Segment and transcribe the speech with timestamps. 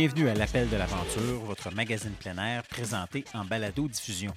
[0.00, 4.32] Bienvenue à l'Appel de l'Aventure, votre magazine plein air présenté en balado-diffusion.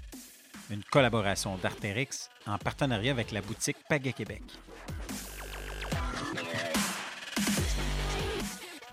[0.70, 4.41] Une collaboration d'Artérix en partenariat avec la boutique Paga Québec.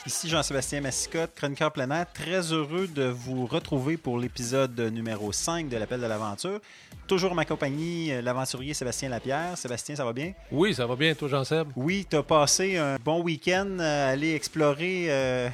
[0.07, 2.07] Ici Jean-Sébastien Massicotte, chroniqueur plein air.
[2.13, 6.61] Très heureux de vous retrouver pour l'épisode numéro 5 de l'Appel de l'Aventure.
[7.09, 9.59] Toujours ma compagnie, euh, l'aventurier Sébastien Lapierre.
[9.59, 10.35] Sébastien, ça va bien?
[10.53, 11.67] Oui, ça va bien, toi, Jean-Seb?
[11.75, 15.49] Oui, tu as passé un bon week-end à aller explorer euh,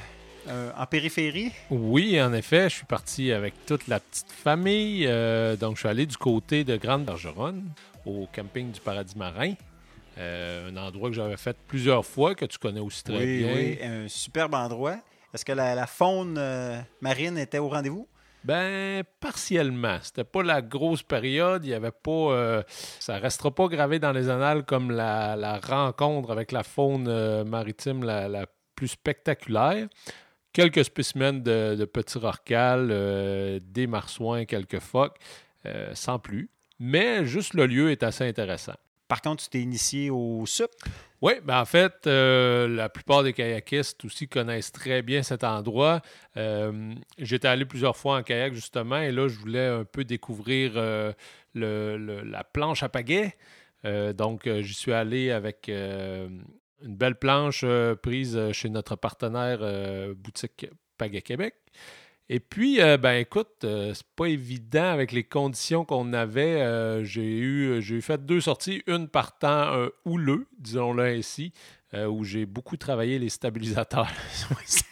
[0.47, 1.51] euh, en périphérie?
[1.69, 5.05] Oui, en effet, je suis parti avec toute la petite famille.
[5.07, 7.63] euh, donc, je suis allé du côté de Grande-Bergeronne,
[8.05, 9.53] au camping du Paradis Marin.
[10.17, 13.53] Euh, un endroit que j'avais fait plusieurs fois, que tu connais aussi très oui, bien.
[13.53, 14.97] oui, un superbe endroit.
[15.33, 16.41] Est-ce que la, la faune
[17.01, 18.07] marine était au rendez-vous?
[18.43, 19.97] Ben, partiellement.
[20.01, 21.65] C'était pas la grosse période.
[21.65, 22.11] Il y avait pas.
[22.11, 22.63] euh,
[22.99, 27.43] ça restera pas gravé dans les annales comme la, la rencontre avec la faune euh,
[27.43, 29.87] maritime la, la plus spectaculaire.
[30.57, 35.17] Quelques spécimens de, de petits rorquals, euh, des marsouins, quelques phoques,
[35.67, 36.49] euh, sans plus.
[36.79, 38.73] Mais juste le lieu est assez intéressant.
[39.07, 40.71] Par contre, tu t'es initié au SUP?
[41.21, 46.01] Oui, ben en fait, euh, la plupart des kayakistes aussi connaissent très bien cet endroit.
[46.37, 50.71] Euh, J'étais allé plusieurs fois en kayak, justement, et là, je voulais un peu découvrir
[50.75, 51.13] euh,
[51.53, 53.35] le- le- la planche à pagaie.
[54.15, 55.69] Donc, j'y suis allé avec
[56.83, 61.55] une belle planche euh, prise chez notre partenaire euh, boutique Pagaie Québec.
[62.29, 66.61] Et puis, euh, ben écoute, euh, c'est pas évident avec les conditions qu'on avait.
[66.61, 71.53] Euh, j'ai eu, j'ai eu fait deux sorties, une par temps euh, houleux, disons-le ainsi,
[71.93, 74.11] euh, où j'ai beaucoup travaillé les stabilisateurs.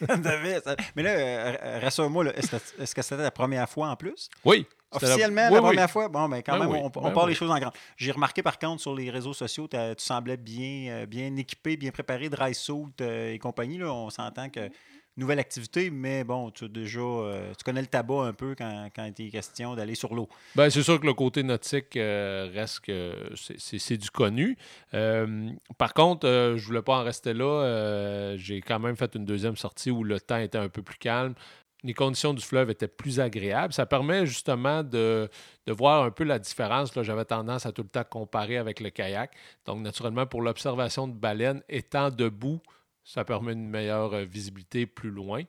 [0.96, 4.30] Mais là, euh, rassure-moi, est-ce que c'était la première fois en plus?
[4.44, 4.66] oui.
[4.92, 5.66] Officiellement, oui, la oui.
[5.66, 6.08] première fois?
[6.08, 7.72] Bon, ben quand Ben même, oui, on, on ben part les choses en grand.
[7.96, 11.90] J'ai remarqué par contre sur les réseaux sociaux, tu semblais bien, euh, bien équipé, bien
[11.90, 13.78] préparé, dry suit euh, et compagnie.
[13.78, 14.70] Là, on s'entend que
[15.18, 18.90] nouvelle activité, mais bon, tu as déjà euh, tu connais le tabac un peu quand,
[18.94, 20.28] quand il est question d'aller sur l'eau.
[20.54, 24.58] Ben, c'est sûr que le côté nautique euh, reste que c'est- du connu.
[24.94, 28.36] Euh, par contre, euh, je voulais pas en rester là.
[28.36, 31.34] J'ai quand même fait une deuxième sortie où le temps était un peu plus calme.
[31.82, 33.72] Les conditions du fleuve étaient plus agréables.
[33.72, 35.28] Ça permet justement de,
[35.68, 36.92] voir un peu la différence.
[37.02, 39.32] J'avais tendance à tout le temps comparer avec le kayak.
[39.66, 42.60] Donc, naturellement, pour l'observation de baleines, étant debout,
[43.04, 45.42] ça permet une meilleure euh, visibilité plus loin.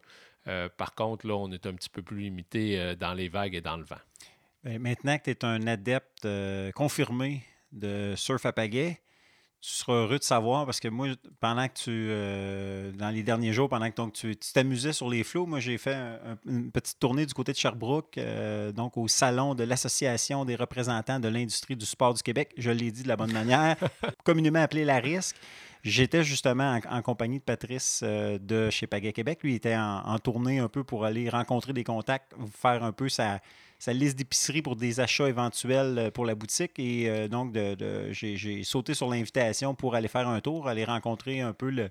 [0.48, 3.56] Euh, par contre, là, on est un petit peu plus limité euh, dans les vagues
[3.56, 3.98] et dans le vent.
[4.64, 6.28] Ben, maintenant que tu es un adepte
[6.76, 9.00] confirmé de surf à pagaie,
[9.60, 11.08] tu seras heureux de savoir parce que moi,
[11.40, 15.24] pendant que tu, euh, dans les derniers jours, pendant que donc, tu t'amusais sur les
[15.24, 18.98] flots, moi j'ai fait un- un- une petite tournée du côté de Sherbrooke, euh, donc
[18.98, 22.54] au salon de l'Association des représentants de l'industrie du sport du Québec.
[22.58, 23.76] Je l'ai dit de la bonne manière,
[24.24, 25.36] communément appelé la risque.
[25.84, 29.40] J'étais justement en, en compagnie de Patrice euh, de chez Pagaie Québec.
[29.44, 32.92] Lui il était en, en tournée un peu pour aller rencontrer des contacts, faire un
[32.92, 33.40] peu sa,
[33.80, 36.78] sa liste d'épicerie pour des achats éventuels euh, pour la boutique.
[36.78, 37.56] Et euh, donc,
[38.12, 41.90] j'ai sauté sur l'invitation pour aller faire un tour, aller rencontrer un peu le.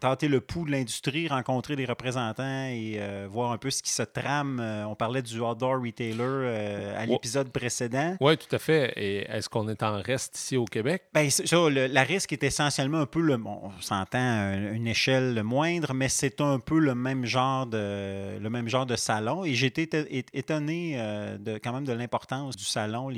[0.00, 3.90] Tenter le pouls de l'industrie, rencontrer des représentants et euh, voir un peu ce qui
[3.92, 4.60] se trame.
[4.60, 8.16] Euh, on parlait du outdoor retailer euh, à l'épisode précédent.
[8.20, 8.92] Oui, tout à fait.
[8.96, 11.04] Et est-ce qu'on est en reste ici au Québec?
[11.14, 13.36] C'est ça, le- la risque est essentiellement un peu le.
[13.36, 18.50] bon, on s'entend une échelle moindre, mais c'est un peu le même genre de le
[18.50, 19.44] même genre de salon.
[19.44, 19.54] Et
[19.94, 23.10] é- étonné euh, de quand même de l'importance du salon,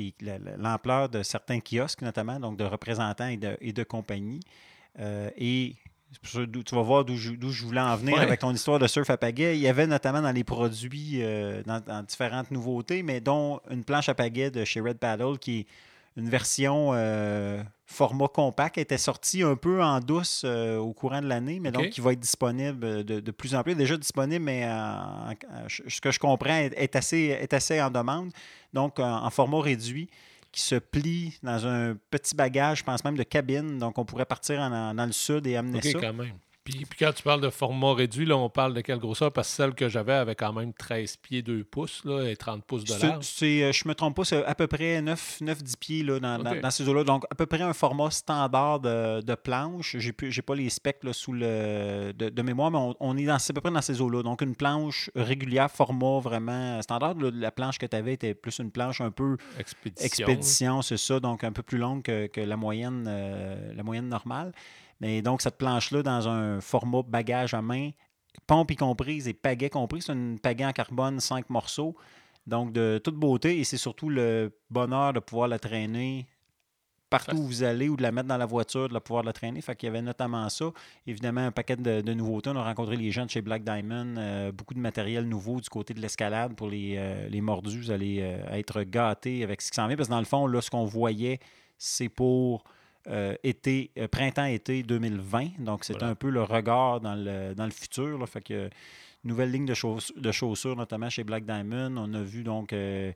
[0.57, 4.39] l'ampleur de certains kiosques, notamment, donc de représentants et de, et de compagnies.
[4.99, 5.75] Euh, et
[6.11, 7.31] c'est pour ça d'où- tu vas voir d'où je,
[7.63, 8.21] voulais en venir Ouais.
[8.23, 9.55] avec ton histoire de surf à pagaie.
[9.57, 13.83] Il y avait notamment dans les produits, euh, dans, dans différentes nouveautés, mais dont une
[13.83, 15.65] planche à pagaie de chez Red Paddle qui est
[16.17, 21.21] une version euh, format compact qui était sortie un peu en douce euh, au courant
[21.21, 23.75] de l'année, mais donc qui va être disponible de, de plus en plus.
[23.75, 27.89] Déjà disponible, mais en- en- ce que je comprends est, est assez, est assez en
[27.89, 28.31] demande.
[28.73, 30.09] Donc en, en format réduit
[30.51, 33.77] qui se plie dans un petit bagage, je pense même de cabine.
[33.77, 35.99] Donc on pourrait partir en- dans le sud et amener OK, ça.
[35.99, 36.33] quand même.
[36.63, 39.31] Puis, puis quand tu parles de format réduit, là, on parle de quelle grosseur?
[39.31, 42.63] Parce que celle que j'avais avait quand même 13 pieds 2 pouces là, et 30
[42.63, 43.23] pouces de large.
[43.25, 46.51] c'est, euh, je me trompe pas, c'est à peu près 9-10 pieds là, dans, dans-
[46.51, 46.61] OK.
[46.61, 47.03] dans ces eaux-là.
[47.03, 49.95] Donc, à peu près un format standard de, de planche.
[49.97, 53.25] J'ai j'ai pas les specs là, sous le, de, de mémoire, mais on, on est
[53.25, 54.21] dans, à peu près dans ces eaux-là.
[54.21, 57.15] Donc, une planche régulière, format vraiment standard.
[57.15, 60.05] Là, la planche que tu avais était plus une planche un peu Expédition.
[60.27, 64.07] expédition, c'est ça, donc un peu plus longue que, que la, moyenne, euh, la moyenne
[64.09, 64.51] normale.
[65.01, 67.89] Mais donc, cette planche-là, dans un format bagage à main,
[68.47, 71.95] pompe y comprise et pagaie compris, c'est une pagaie en carbone, cinq morceaux.
[72.47, 76.27] Donc, de toute beauté, et c'est surtout le bonheur de pouvoir la traîner
[77.11, 79.33] partout où vous allez ou de la mettre dans la voiture, de la pouvoir la
[79.33, 79.61] traîner.
[79.61, 80.71] Fait qu'il y avait notamment ça.
[81.05, 82.49] Évidemment, un paquet de, de nouveautés.
[82.49, 85.69] On a rencontré les gens de chez Black Diamond, euh, beaucoup de matériel nouveau du
[85.69, 87.81] côté de l'escalade pour les, euh, les mordus.
[87.81, 89.97] Vous allez euh, être gâtés avec ce qui s'en vient.
[89.97, 91.39] Parce que dans le fond, là, ce qu'on voyait,
[91.77, 92.63] c'est pour
[93.07, 95.59] euh, été, euh, printemps-été 2020.
[95.59, 96.09] Donc, c'est Voilà.
[96.09, 98.17] un peu le regard dans le, dans le futur.
[98.17, 98.25] Là.
[98.25, 98.69] Fait que
[99.23, 101.95] nouvelle ligne de, chauss- de chaussures, notamment chez Black Diamond.
[101.97, 103.11] On a vu donc euh,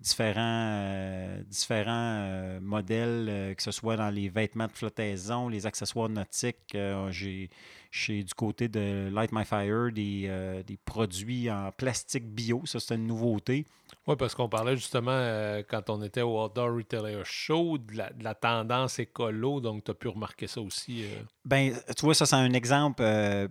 [0.00, 6.76] différents, différents modèles, que ce soit dans les vêtements de flottaison, les accessoires nautiques.
[7.10, 7.50] J'ai
[7.96, 12.60] chez du côté de Light My Fire des, euh, des produits en plastique bio.
[12.64, 13.66] Ça, c'est une nouveauté.
[14.08, 18.10] Oui, parce qu'on parlait justement euh, quand on était au Outdoor Retailer Show de la,
[18.12, 21.04] de la tendance écolo, donc tu as pu remarquer ça aussi.
[21.04, 21.22] euh.
[21.44, 23.46] Ben, tu vois, ça, c'est un exemple euh,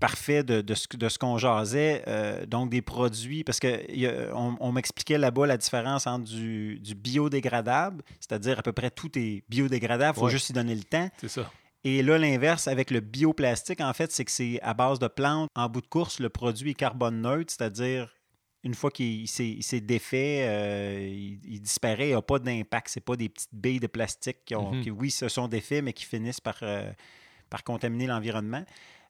[0.00, 2.02] parfait de, de ce, de ce qu'on jasait.
[2.08, 3.68] Euh, donc, des produits, parce qu'on
[4.34, 9.10] on, on m'expliquait là-bas la différence entre du, du biodégradable, c'est-à-dire à peu près tout
[9.18, 10.32] est biodégradable, il faut Ouais.
[10.32, 11.10] juste y donner le temps.
[11.18, 11.50] C'est ça.
[11.84, 15.50] Et là, l'inverse avec le bioplastique, en fait, c'est que c'est à base de plantes.
[15.54, 18.10] En bout de course, le produit est carbone neutre, c'est-à-dire
[18.62, 22.88] une fois qu'il il s'est défait, euh, il, il disparaît, il n'a pas d'impact.
[22.88, 24.80] Ce pas des petites billes de plastique qui, ont- Mhm.
[24.82, 26.90] qui, oui, se sont défaits, mais qui finissent par, euh,
[27.50, 28.64] par contaminer l'environnement.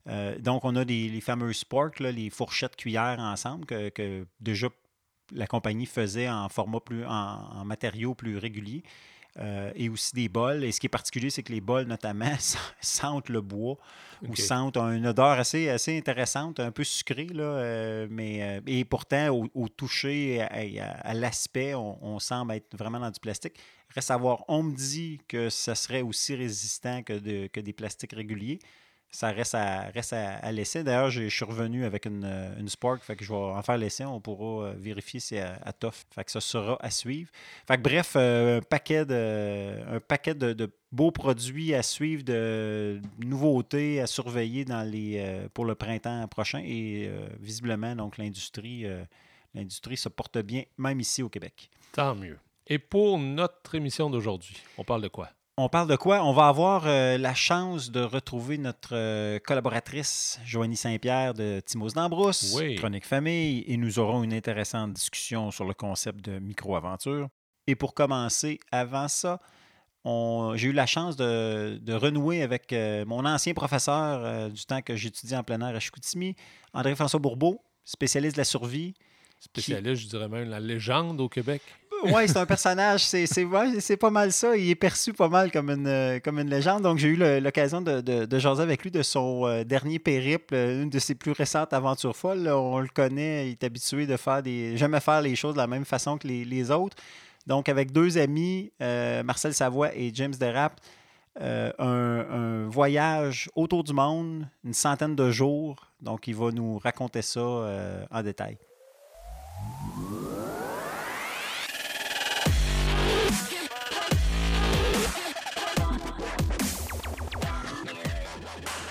[0.09, 4.27] Euh, donc, on a des, les fameux sporks, là, les fourchettes cuillères ensemble, que, que
[4.41, 4.67] déjà
[5.33, 8.83] la compagnie faisait en format plus, en, en matériaux plus réguliers.
[9.41, 10.63] Euh, et aussi des bols.
[10.63, 12.33] Et ce qui est particulier, c'est que les bols, notamment,
[12.81, 13.77] sentent le bois
[14.23, 18.85] ou sentent une odeur assez, assez intéressante, un peu sucrée, là, euh, mais, euh, et
[18.85, 23.19] pourtant, au, au toucher, à, à- à l'aspect, on, on semble être vraiment dans du
[23.19, 23.55] plastique.
[23.93, 27.73] Reste à voir, on me dit que ça serait aussi résistant que, de- que des
[27.73, 28.61] plastiques réguliers.
[29.15, 30.83] Ça reste à, reste à, l'essai.
[30.83, 33.79] D'ailleurs, je suis revenu avec une, euh, une Spark, fait que je vais en faire
[33.79, 34.05] l'essai.
[34.05, 35.73] On pourra euh, vérifier si à, à.
[36.11, 37.31] Fait que ça sera à suivre.
[37.69, 42.25] Fait que bref, euh, un paquet de, un paquet de, de beaux produits à suivre,
[42.25, 46.61] de nouveautés à surveiller dans les, pour le printemps prochain.
[46.65, 47.09] Et
[47.39, 48.85] visiblement, donc l'industrie,
[49.55, 51.71] l'industrie se porte bien, même ici au Québec.
[51.93, 52.39] Tant mieux.
[52.67, 55.31] Et pour notre émission d'aujourd'hui, on parle de quoi?
[55.57, 56.25] On parle de quoi?
[56.25, 61.91] On va avoir euh, la chance de retrouver notre euh, collaboratrice, Joanie Saint-Pierre de Timos
[61.91, 62.75] d'Ambrousse, Oui.
[62.75, 67.29] Chronique Famille, et nous aurons une intéressante discussion sur le concept de micro-aventure.
[67.69, 69.39] Et pour commencer, avant ça,
[70.05, 74.97] j'ai eu la chance de, de renouer avec euh, mon ancien professeur du temps que
[74.97, 76.35] j'étudiais en plein air à Chicoutimi,
[76.73, 78.95] André-François Bourbeau, spécialiste de la survie.
[79.39, 81.63] Spécialiste, je dirais même la légende au Québec.
[82.05, 84.57] Oui, c'est un personnage, c'est, ouais, pas mal ça.
[84.57, 86.83] Il est perçu pas mal comme une, euh, comme une légende.
[86.83, 90.55] Donc, j'ai eu l'occasion de, de, de jaser avec lui de son euh, dernier périple,
[90.55, 92.47] euh, une de ses plus récentes aventures folles.
[92.49, 94.77] On le connaît, il est habitué de faire des.
[94.77, 96.97] jamais faire les choses de la même façon que les, les autres.
[97.47, 100.81] Donc, avec deux amis, Marcel Savoie et James Derap,
[101.39, 105.77] un, voyage autour du monde, une centaine de jours.
[106.01, 107.41] Donc, il va nous raconter ça
[108.11, 108.57] en détail.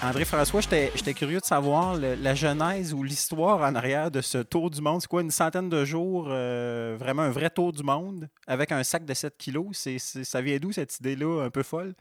[0.04, 4.70] André-François, j'étais j'étais curieux de savoir la genèse ou l'histoire en arrière de ce tour
[4.70, 5.00] du monde.
[5.00, 8.84] C'est quoi, une centaine de jours, euh, vraiment un vrai tour du monde, avec un
[8.84, 9.88] sac de 7 kilos?
[9.98, 11.94] Ça vient d'où cette idée-là un peu folle?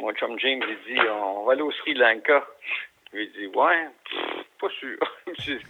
[0.00, 2.44] Mon chum James, il dit on va aller au Sri Lanka.
[3.14, 3.88] Il dit ouais,
[4.60, 4.98] pas sûr.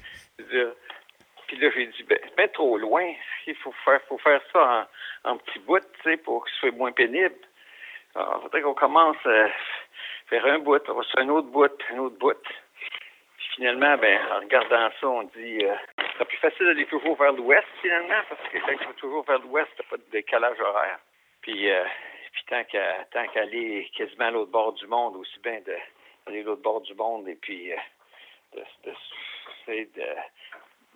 [1.46, 3.04] Puis là, j'ai dit ben, trop loin.
[3.46, 4.88] Il faut faire, faut faire ça
[5.24, 7.36] en, en petits bouts, tu sais, pour que ce soit moins pénible.
[8.14, 9.48] Alors, faudrait qu'on commence à
[10.28, 12.42] faire un bout, on va faire un autre bout, un autre bout.
[13.36, 17.16] Puis finalement, ben, en regardant ça, on dit euh, ce serait plus facile d'aller toujours
[17.16, 20.60] vers l'ouest, finalement, parce que quand tu vas toujours vers l'ouest, t'as pas de décalage
[20.60, 20.98] horaire.
[21.42, 21.84] Puis, euh,
[22.32, 26.40] puis tant qu'à tant qu'à aller quasiment à l'autre bord du monde, aussi bien d'aller
[26.40, 27.76] à l'autre bord du monde et puis euh,
[28.54, 28.94] de, de,
[29.64, 30.06] c'est de,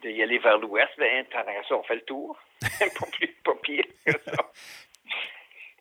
[0.02, 2.38] de y aller vers l'ouest, ben, ça, on fait le tour.
[2.78, 3.84] pas, plus, pas pire.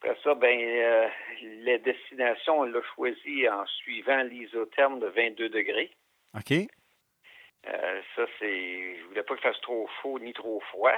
[0.02, 1.08] Après ça, ben, euh,
[1.64, 5.92] la destination, on l'a choisi en suivant l'isotherme de 22 degrés.
[6.38, 6.52] OK.
[7.68, 8.96] Euh, ça, c'est.
[8.98, 10.98] Je voulais pas qu'il fasse trop chaud ni trop froid.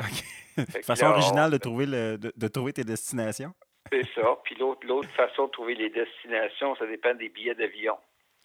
[0.54, 3.54] Que Façon là, originale on- de trouver, le, de, de trouver tes destinations.
[3.90, 4.36] C'est ça.
[4.44, 7.96] Puis l'autre, l'autre façon de trouver les destinations, ça dépend des billets d'avion.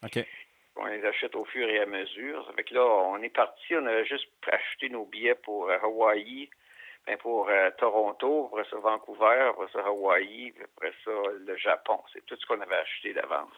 [0.05, 0.19] OK.
[0.77, 2.45] On les achète au fur et à mesure.
[2.47, 6.49] Ça fait que là, on est parti, on a juste acheté nos billets pour Hawaï,
[7.07, 11.99] ben pour euh, Toronto, après ça Vancouver, après ça Hawaï, après ça le Japon.
[12.11, 13.53] C'est tout ce qu'on avait acheté d'avance.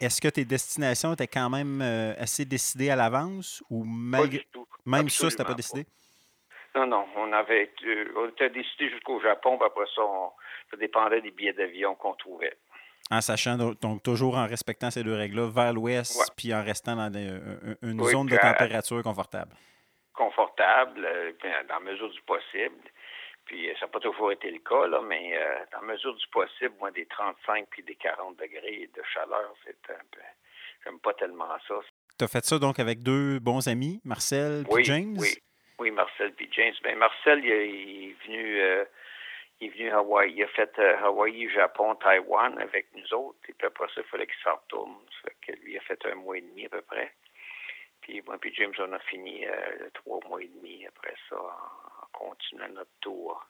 [0.00, 4.38] Est-ce que tes destinations étaient quand même euh, assez décidées à l'avance ou Pas malgré
[4.38, 4.66] du tout.
[4.84, 5.86] même ça, c'était pas Absolument décidé?
[6.74, 7.70] Non, non, on avait
[8.16, 10.02] on était décidé jusqu'au Japon, puis après ça,
[10.70, 12.56] ça dépendait des billets d'avion qu'on trouvait.
[13.10, 17.12] En sachant, donc, toujours en respectant ces deux règles-là, vers l'ouest, puis en restant dans
[17.82, 19.52] une zone de température confortable.
[20.20, 21.32] Confortable, euh,
[21.66, 22.76] dans la mesure du possible.
[23.46, 26.26] Puis ça n'a pas toujours été le cas, là, mais euh, dans la mesure du
[26.28, 30.20] possible, moi, des 35 puis des 40 degrés de chaleur, c'est un peu.
[30.84, 31.74] J'aime pas tellement ça.
[32.18, 35.16] Tu as fait ça donc avec deux bons amis, Marcel et James?
[35.18, 35.38] Oui,
[35.78, 36.74] oui, Marcel et James.
[36.84, 38.60] Ben, Marcel, il, est venu.
[38.60, 38.84] Euh,
[39.60, 40.32] il est venu à Hawaï.
[40.32, 43.38] Il a fait euh, Hawaï, Japon, Taïwan avec nous autres.
[43.48, 44.94] Et puis après ça, il fallait qu'il s'en retourne.
[45.22, 47.12] Ça fait que lui a fait un mois et demi à peu près.
[48.10, 49.44] Puis moi puis James, on a fini
[49.94, 51.36] trois mois et demi après ça
[52.12, 53.46] continuer notre tour.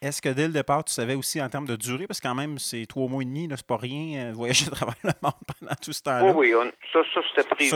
[0.00, 2.34] Est-ce que dès le départ, tu savais aussi en termes de durée, parce que quand
[2.34, 5.34] même, c'est trois mois et demi, c'est pas rien, euh, voyager à travers le monde
[5.60, 6.32] pendant tout ce temps-là.
[6.32, 7.70] Oui, oui, ça, ça c'était prévu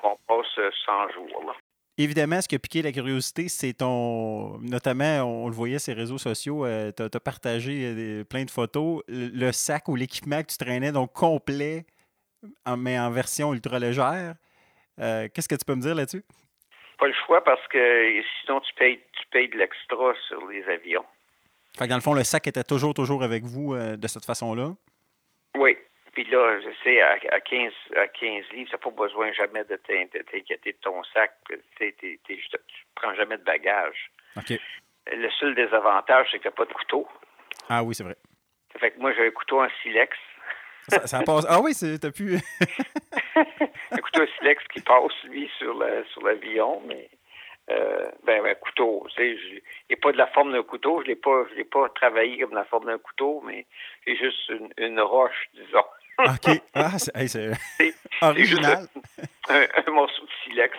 [0.00, 1.44] qu'on passe 100 jours.
[1.46, 1.52] Là.
[1.98, 4.58] Évidemment, ce qui a piqué la curiosité, c'est ton.
[4.58, 8.50] Notamment, on, le voyait sur les réseaux sociaux, euh, tu as, partagé euh, plein de
[8.50, 9.02] photos.
[9.06, 11.84] Le, sac ou l'équipement que tu traînais, donc complet,
[12.76, 14.34] mais en version ultra légère.
[14.98, 16.22] Qu'est-ce que tu peux me dire là-dessus?
[16.98, 21.04] Pas le choix parce que sinon tu payes, tu payes de l'extra sur les avions.
[21.76, 24.72] Fait dans le fond, le sac était toujours, toujours avec vous euh, de cette façon-là?
[25.56, 25.76] Oui.
[26.12, 29.76] Puis là, je sais, à, 15, à 15 livres, tu n'as pas besoin jamais de
[29.76, 31.32] t'inquiéter de ton sac.
[31.48, 32.58] Tu ne
[32.94, 34.10] prends jamais de bagages.
[34.36, 34.52] OK.
[35.10, 37.08] Le seul désavantage, c'est que tu n'as pas de couteau.
[37.70, 38.16] Ah oui, c'est vrai.
[38.78, 40.16] Fait que moi, j'ai un couteau en silex.
[40.88, 41.46] Ça, passe.
[41.48, 42.36] Ah oui, t'as pu.
[43.36, 47.08] un couteau silex qui passe, lui, sur sur l'avion, mais
[47.70, 51.06] euh, ben, ben, couteau, tu sais, il n'est pas de la forme d'un couteau, je
[51.06, 53.66] l'ai pas, je l'ai pas travaillé comme la forme d'un couteau, mais
[54.04, 55.84] c'est juste une, roche, disons.
[56.18, 56.60] OK.
[56.74, 57.52] Ah, c'est,
[58.22, 58.86] original.
[59.48, 60.76] un, morceau de silex.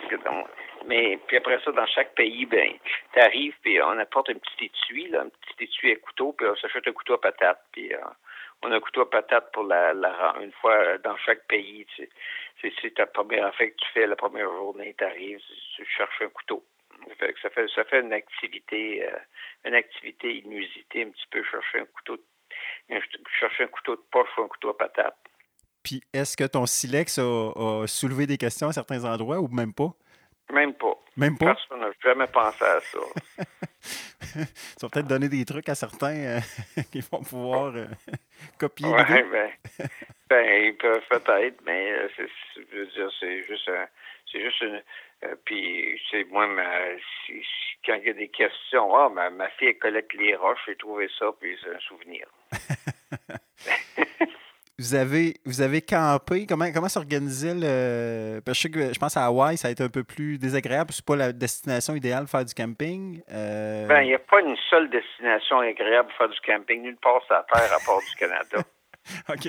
[0.86, 2.70] Mais puis après ça, dans chaque pays, ben,
[3.14, 6.46] tu arrives, puis on apporte un petit étui, là, un petit étui à couteau, puis
[6.46, 7.98] on s'achète un couteau à patate, puis euh,
[8.64, 11.86] on a un couteau à patate pour la, la une fois euh, dans chaque pays.
[11.96, 12.08] Tu
[12.62, 15.40] sais, c'est ta première affaire que tu fais la première journée, tu arrives,
[15.76, 16.64] tu cherches un couteau.
[17.42, 19.18] Ça fait, ça fait, une activité, euh,
[19.66, 22.16] une activité inusitée, un petit peu chercher un couteau,
[23.38, 25.16] chercher un couteau de poche ou un couteau à patate.
[25.82, 29.92] Puis est-ce que ton silex a, soulevé des questions à certains endroits ou même pas?
[30.50, 30.93] Même pas.
[31.16, 31.54] Même pas?
[31.54, 32.98] Personne n'a jamais pensé à ça.
[34.20, 36.40] ça va peut-être donner des trucs à certains euh,
[36.92, 37.86] qui vont pouvoir euh,
[38.58, 38.88] copier.
[38.88, 39.50] Oui, ben,
[40.28, 43.70] ben, ils peuvent peut-être, mais c'est, je veux dire, c'est juste
[44.30, 44.82] c'est juste une,
[45.24, 46.46] euh, puis, c'est moi,
[47.86, 51.08] quand il y a des questions, ah, ma, ma fille collecte les roches, j'ai trouvé
[51.18, 52.26] ça, puis c'est un souvenir.
[54.78, 56.46] Vous avez, vous avez campé.
[56.46, 58.40] Comment, comment s'organisait le.
[58.40, 60.90] Parce que je, pense à Hawaï, ça a été un peu plus désagréable.
[60.92, 63.22] C'est pas la destination idéale pour faire du camping.
[63.30, 66.96] Euh, ben, il n'y a pas une seule destination agréable pour faire du camping, nulle
[66.96, 68.58] part sur la Terre à part du Canada.
[69.28, 69.48] OK.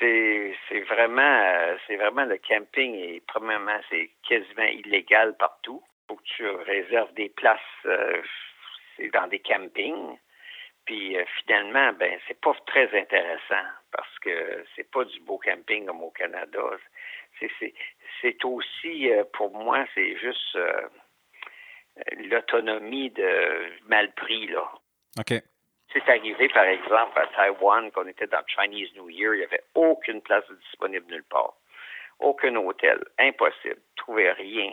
[0.00, 5.80] C'est vraiment, euh, c'est vraiment le camping et premièrement, c'est quasiment illégal partout.
[5.84, 8.20] Il faut que tu réserves des places euh,
[9.14, 10.18] dans des campings.
[10.88, 15.84] Puis euh, finalement, ben c'est pas très intéressant parce que c'est pas du beau camping
[15.84, 16.62] comme au Canada.
[18.22, 20.58] C'est aussi, pour moi, c'est juste
[22.16, 24.64] l'autonomie de mal pris, là.
[25.18, 25.34] OK.
[25.92, 29.62] C'est arrivé, par exemple, à Taïwan, qu'on était dans Chinese New Year, il n'y avait
[29.74, 31.54] aucune place disponible nulle part.
[32.18, 33.04] Aucun hôtel.
[33.18, 33.80] Impossible.
[33.96, 34.72] Trouvais rien.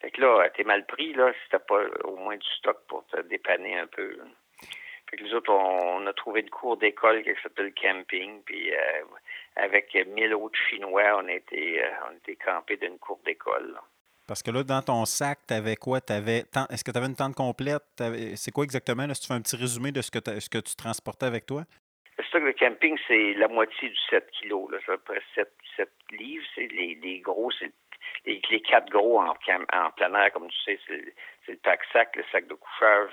[0.00, 3.06] Fait que là, t'es mal pris, là, si t'as pas au moins du stock pour
[3.06, 4.18] te dépanner un peu.
[5.10, 8.72] Fait que les autres, on, a trouvé une cour d'école qui s'appelle le camping, puis
[8.72, 9.02] euh,
[9.56, 13.78] avec mille autres Chinois, on était, euh, on était campés d'une cour d'école.
[14.26, 15.98] Parce que là, dans ton sac, tu avais quoi?
[15.98, 17.82] Est-ce que tu avais une tente complète?
[18.36, 19.06] C'est quoi exactement?
[19.06, 21.46] Là, si tu fais un petit résumé de ce que, ce que tu transportais avec
[21.46, 21.62] toi?
[22.18, 24.68] Le stock de camping, c'est la moitié du 7 kilos.
[24.84, 26.44] C'est à peu près 7, 7 livres.
[26.54, 27.72] C'est les, gros, c'est
[28.26, 30.78] les, les, quatre gros en, en plein air, comme tu sais,
[31.46, 33.10] c'est le pack-sac, le sac de couchage,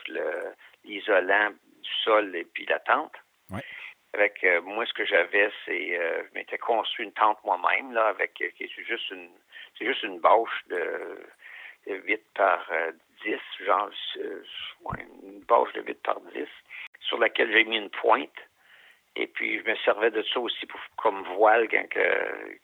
[0.83, 1.51] l'isolant
[1.85, 3.13] du sol et puis la tente.
[3.51, 3.63] Ouais.
[4.13, 8.07] Avec euh, moi, ce que j'avais, c'est euh, je m'étais construit une tente moi-même, là,
[8.07, 9.29] avec euh, qui est juste une
[9.77, 11.19] c'est juste une bâche de,
[11.87, 12.65] 8 par
[13.25, 13.91] 10, genre
[14.97, 16.47] une bâche de 8 par 10,
[17.01, 18.39] sur laquelle j'ai mis une pointe.
[19.17, 21.85] Et puis, je me servais de ça aussi pour, comme voile quand,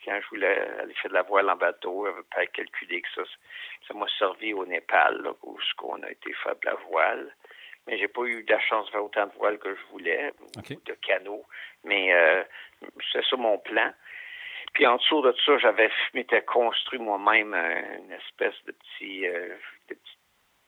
[0.06, 2.08] quand je voulais aller faire de la voile en bateau.
[2.08, 3.24] Je pas calculé que ça,
[3.88, 7.34] ça m'a servi au Népal, là, où on a été faire de la voile.
[7.88, 10.32] Mais j'ai pas eu la chance de faire autant de voile que je voulais,
[10.86, 11.46] de canaux.
[11.84, 12.44] Mais euh,
[13.12, 13.92] c'est ça mon plan.
[14.74, 19.56] Puis en dessous de ça, j'avais m'étais construit moi-même une espèce de petit, euh,
[19.90, 20.18] de petit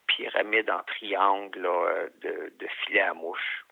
[0.07, 1.69] pyramide en triangle
[2.21, 3.65] de, de filet à mouche.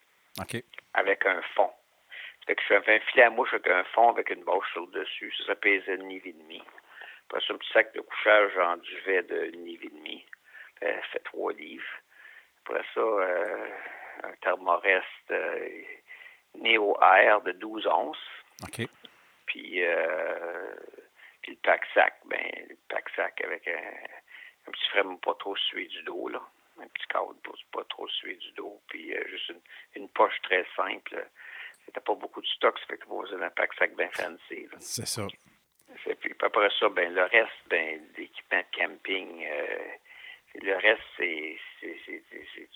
[0.93, 1.71] Avec un fond.
[2.45, 4.81] Fait que je fais un filet à mouche avec un fond avec une bâche sur
[4.81, 5.33] le dessus.
[5.37, 6.61] Ça, ça pesait une livre et demi.
[7.27, 10.25] Après ça, un petit sac de couchage en duvet de une livre et demi.
[10.79, 11.83] Ça fait trois livres.
[12.65, 13.67] Après ça, euh,
[14.23, 15.83] un thermoreste euh,
[16.55, 18.17] Neo Air de 12 onces.
[18.63, 18.87] OK.
[19.45, 20.75] Puis, euh,
[21.41, 26.03] puis le pack-sac, ben, le pack-sac avec un, un petit frame pas trop sué du
[26.03, 26.41] dos, là.
[26.79, 28.81] Un petit cadre pour pas trop sué du dos.
[28.87, 31.27] Puis euh, juste une, une, poche très simple.
[31.85, 34.67] C'était pas beaucoup de stock, ça fait que vous avez un pack-sac bien fancy.
[34.79, 35.27] C'est ça.
[36.05, 39.45] Et puis après ça, ben le reste, ben, d'équipement de camping,
[40.55, 41.57] le reste, c'est,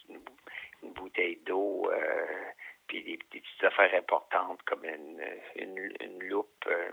[0.10, 0.22] une,
[0.84, 2.26] une, bouteille d'eau, euh,
[2.88, 5.24] puis des, petites affaires importantes comme une,
[5.56, 6.90] une, une loupe, euh,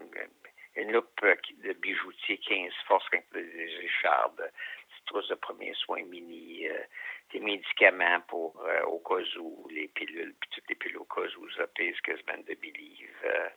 [0.77, 6.67] une loupe de bijoutier 15 forces avec des échardes, des trousses de premiers soins mini,
[6.69, 6.79] euh,
[7.33, 11.23] des médicaments pour euh, au cas où, les pilules, puis toutes les pilules au cas
[11.39, 13.53] où ça pèse quasiment de livres.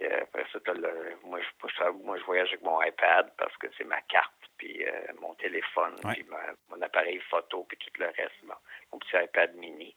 [0.00, 3.84] Euh, après ça, le, moi, je, moi, je voyage avec mon iPad parce que c'est
[3.84, 6.14] ma carte, puis euh, mon téléphone, ouais.
[6.14, 8.44] puis ma, mon appareil photo, puis tout le reste.
[8.44, 8.54] Bon,
[8.92, 9.94] mon petit iPad mini.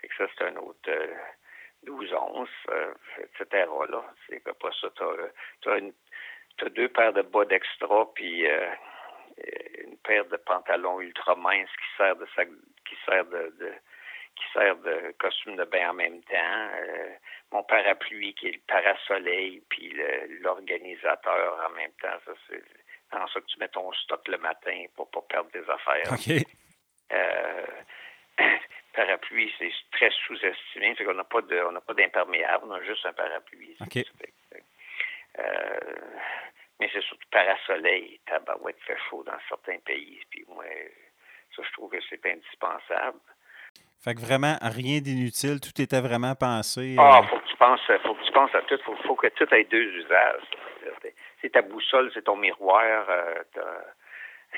[0.00, 1.14] Fait que ça, c'est un autre euh,
[1.84, 3.66] 12 onces, euh, etc.
[3.88, 4.04] Là.
[4.28, 4.88] C'est pas ça.
[5.60, 8.70] Tu as, deux paires de bas d'extra, puis euh,
[9.84, 12.48] une paire de pantalons ultra minces qui sert de sac,
[12.88, 13.72] qui sert de, de
[14.36, 16.68] qui sert de costume de bain en même temps.
[16.76, 17.14] Euh,
[17.54, 19.96] mon parapluie qui est le parasoleil, puis
[20.40, 22.18] l'organisateur en même temps.
[22.26, 22.62] Ça, c'est
[23.12, 26.12] dans ça que tu mets ton stock le matin pour pas perdre des affaires.
[26.12, 26.44] OK.
[27.12, 27.66] Euh,
[28.92, 30.96] parapluie, c'est très sous-estimé.
[30.96, 33.76] Fait qu'on n'a pas de, on n'a pas d'imperméable, on a juste un parapluie.
[33.80, 34.04] OK.
[35.38, 35.80] Euh,
[36.80, 38.20] mais c'est surtout parasoleil.
[38.26, 40.20] Tabarouette fait chaud dans certains pays.
[40.28, 40.64] Puis moi,
[41.54, 43.20] ça, je trouve que c'est indispensable.
[44.04, 45.60] Fait que vraiment, rien d'inutile.
[45.60, 46.94] Tout était vraiment pensé.
[46.98, 47.22] Ah, euh...
[47.22, 48.78] faut que tu penses, faut que tu penses à tout.
[48.84, 50.42] Faut, faut que tout ait deux usages.
[51.40, 53.06] C'est ta boussole, c'est ton miroir.
[53.08, 53.42] Euh,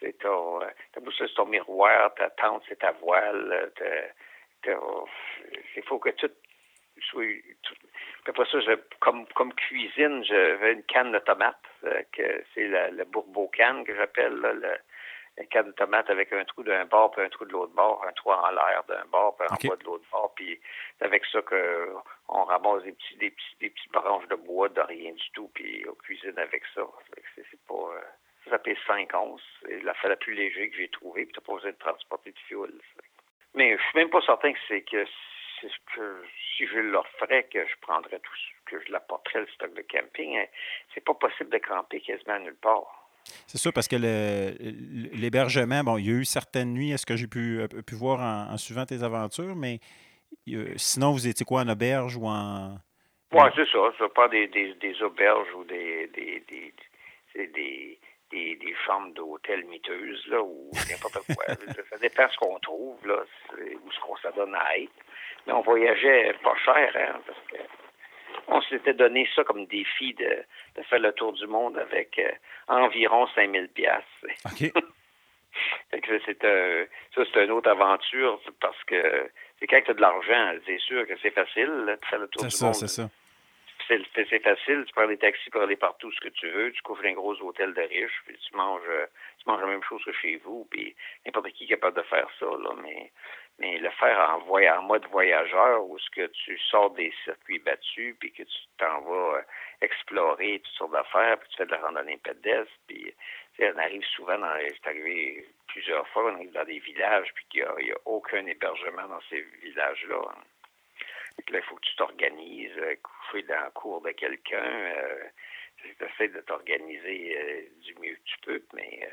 [0.00, 0.60] c'est ton,
[0.92, 2.12] ta boussole, c'est ton miroir.
[2.14, 3.72] Ta tente, c'est ta voile.
[4.66, 6.28] Il faut que tout
[7.10, 7.24] soit.
[7.62, 7.74] Tout,
[8.26, 12.96] après ça, je, comme, comme cuisine, j'avais une canne de tomates, euh, que c'est le,
[12.96, 14.76] le bourbeau canne que j'appelle, le,
[15.38, 18.04] une canne de tomate avec un trou d'un bord puis un trou de l'autre bord,
[18.06, 19.68] un trou en l'air d'un bord puis okay.
[19.68, 20.32] en bas de l'autre bord.
[20.34, 20.60] Puis
[20.98, 21.94] c'est avec ça que
[22.28, 25.50] on ramasse des petits, des petits, des petites branches de bois de rien du tout,
[25.54, 26.82] puis on cuisine avec ça.
[27.34, 27.74] C'est, pas.
[27.74, 28.00] Euh,
[28.48, 29.42] ça pèse 5 onces.
[29.62, 32.38] C'est la la plus léger que j'ai trouvée, puis t'as pas besoin de transporter de
[32.46, 32.72] fioul.
[33.54, 35.04] Mais je suis même pas certain que c'est que
[35.94, 36.24] que
[36.56, 38.34] si je leur ferais, que je prendrais tout,
[38.66, 40.46] que je l'apporterais le stock de camping,
[40.92, 43.03] c'est pas possible de camper quasiment nulle part.
[43.46, 47.26] C'est sûr, parce que l'hébergement, bon, il y a eu certaines nuits, est-ce que j'ai
[47.26, 49.80] pu, pu voir en, en, suivant tes aventures, mais
[50.48, 52.76] euh, sinon, vous étiez quoi, en auberge ou en.
[53.32, 53.78] Oui, c'est ça.
[53.98, 56.74] C'est pas des, des, des, auberges ou des, des, des,
[57.34, 57.98] des,
[58.30, 61.44] des, des chambres d'hôtel miteuses, là, ou n'importe quoi.
[61.90, 63.22] ça dépend ce qu'on trouve, là,
[63.58, 64.92] ou ce qu'on s'adonne à être.
[65.46, 67.56] Mais on voyageait pas cher, hein, parce que
[68.48, 70.44] on s'était donné ça comme défi de,
[70.76, 72.30] de, faire le tour du monde avec euh,
[72.68, 74.02] environ 5000 pièces.
[74.46, 74.72] OK.
[76.26, 80.54] c'est un, ça, c'est une autre aventure parce que c'est quand tu as de l'argent,
[80.66, 82.74] c'est sûr que c'est facile là, de faire le tour du ça, monde.
[82.74, 83.10] C'est ça, c'est ça.
[84.14, 87.04] C'est facile, tu prends des taxis pour aller partout ce que tu veux, tu couvres
[87.04, 88.80] un gros hôtel de riches, puis tu manges,
[89.38, 92.26] tu manges la même chose que chez vous, puis n'importe qui est capable de faire
[92.40, 93.12] ça, là, mais
[93.58, 98.16] mais le faire en, en mode voyageur où ce que tu sors des circuits battus
[98.18, 99.42] puis que tu t'en vas euh,
[99.80, 103.14] explorer toutes sortes d'affaires puis tu fais de la randonnée pédestre puis
[103.60, 107.66] on arrive souvent dans c'est arrivé plusieurs fois on arrive dans des villages puis qu'il
[107.84, 110.16] n'y a, aucun hébergement dans ces villages là
[111.48, 115.24] là il faut que tu t'organises euh, coucher dans la cour de quelqu'un euh,
[115.78, 119.08] tu essaies de t'organiser euh, du mieux que tu peux mais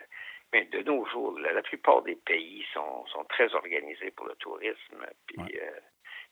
[0.53, 4.35] mais de nos jours, la, la, plupart des pays sont, sont très organisés pour le
[4.35, 5.05] tourisme.
[5.27, 5.61] Puis, ouais.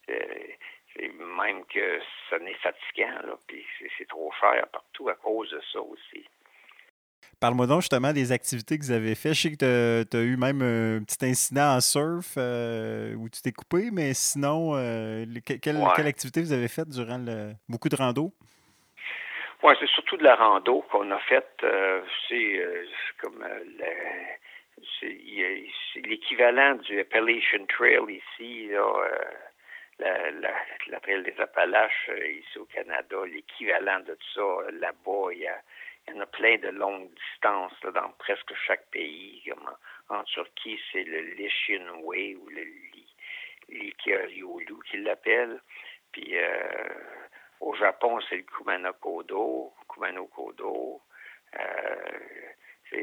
[0.09, 0.17] euh,
[0.95, 3.63] c'est même que ça n'est fatigant, là, puis
[3.97, 6.25] c'est trop cher partout à cause de ça aussi.
[7.39, 9.33] Parle-moi donc justement des activités que vous avez faites.
[9.33, 13.41] Je sais que tu as, eu même un petit incident en surf euh, où tu
[13.41, 15.87] t'es coupé, mais sinon, euh, quelle, ouais.
[15.95, 18.33] quelle, activité vous avez faite durant le, beaucoup de rando?
[19.61, 21.59] Oui, c'est surtout de la rando qu'on a faite.
[21.63, 22.65] Euh, c'est
[23.19, 23.45] comme
[24.99, 29.25] c'est l'équivalent du Appalachian Trail ici, là, euh,
[29.99, 30.53] la, la,
[30.87, 34.71] la, trail des Appalaches euh, ici au Canada, l'équivalent de ça.
[34.79, 35.61] Là-bas, il y, a,
[36.07, 39.43] il y en a plein de longues distances là, dans presque chaque pays.
[39.49, 39.69] Comme
[40.09, 42.63] en, Turquie, c'est le Lishinwe ou le
[43.69, 45.59] Likeriolu qu'ils l'appellent.
[46.11, 46.87] Puis euh,
[47.59, 51.01] au Japon, c'est le Kumano Kodo, Kumano Kodo.
[51.59, 52.49] Euh,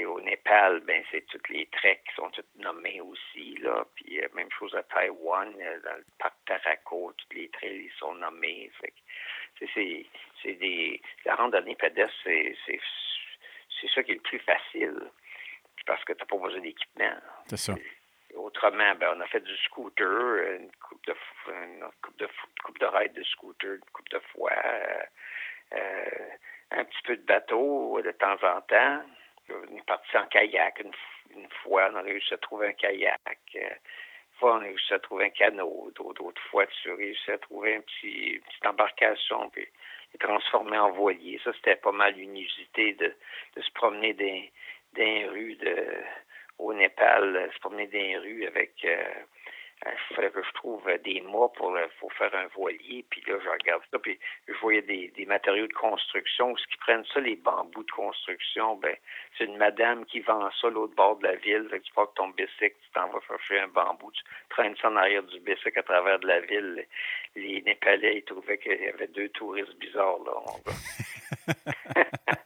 [0.06, 3.84] au Népal, ben c'est toutes les treks qui sont toutes nommées aussi là.
[3.94, 8.14] Puis euh, même chose à Taïwan, dans le parc Tarako, toutes les trails ils sont
[8.14, 8.70] nommés.
[9.74, 15.10] c'est des la randonnée pédestre, c'est ça qui est le plus facile
[15.86, 17.14] parce que tu n'as pas besoin d'équipement.
[17.46, 17.74] C'est ça.
[18.36, 21.14] Autrement, ben, on a fait du scooter, une coupe de
[21.48, 22.28] une coupe de
[22.62, 24.52] coupe de ride de scooter, une coupe de fois,
[25.72, 26.28] euh,
[26.70, 29.02] un petit peu de bateau de temps en temps.
[29.48, 30.80] On est parti en kayak
[31.34, 33.20] une, fois, on a réussi à trouver un kayak.
[33.54, 33.70] Une
[34.38, 35.90] fois, on a réussi à trouver un canot.
[35.94, 39.66] D'autres fois, tu as réussi à trouver un petit, une petite embarcation, puis
[40.12, 41.40] les transformer en voilier.
[41.42, 43.14] Ça, c'était pas mal une usité de,
[43.56, 44.42] de se promener dans,
[44.94, 45.86] dans les rues de
[46.58, 48.72] au Népal, euh, se promener dans les rues avec.
[48.84, 49.04] Euh,
[49.84, 53.04] il euh, fallait que je trouve des mâts pour, pour faire un voilier.
[53.10, 56.56] Puis là, je regarde ça, puis je voyais des, des matériaux de construction.
[56.56, 58.96] Ce qui prennent ça, les bambous de construction, ben
[59.36, 61.68] c'est une madame qui vend ça l'autre bord de la ville.
[61.70, 64.88] Fait que tu prends ton bicycle, tu t'en vas chercher un bambou, tu traînes ça
[64.88, 66.86] en arrière du bicycle à travers de la ville.
[67.34, 70.40] Les Népalais, ils trouvaient qu'il y avait deux touristes bizarres, là.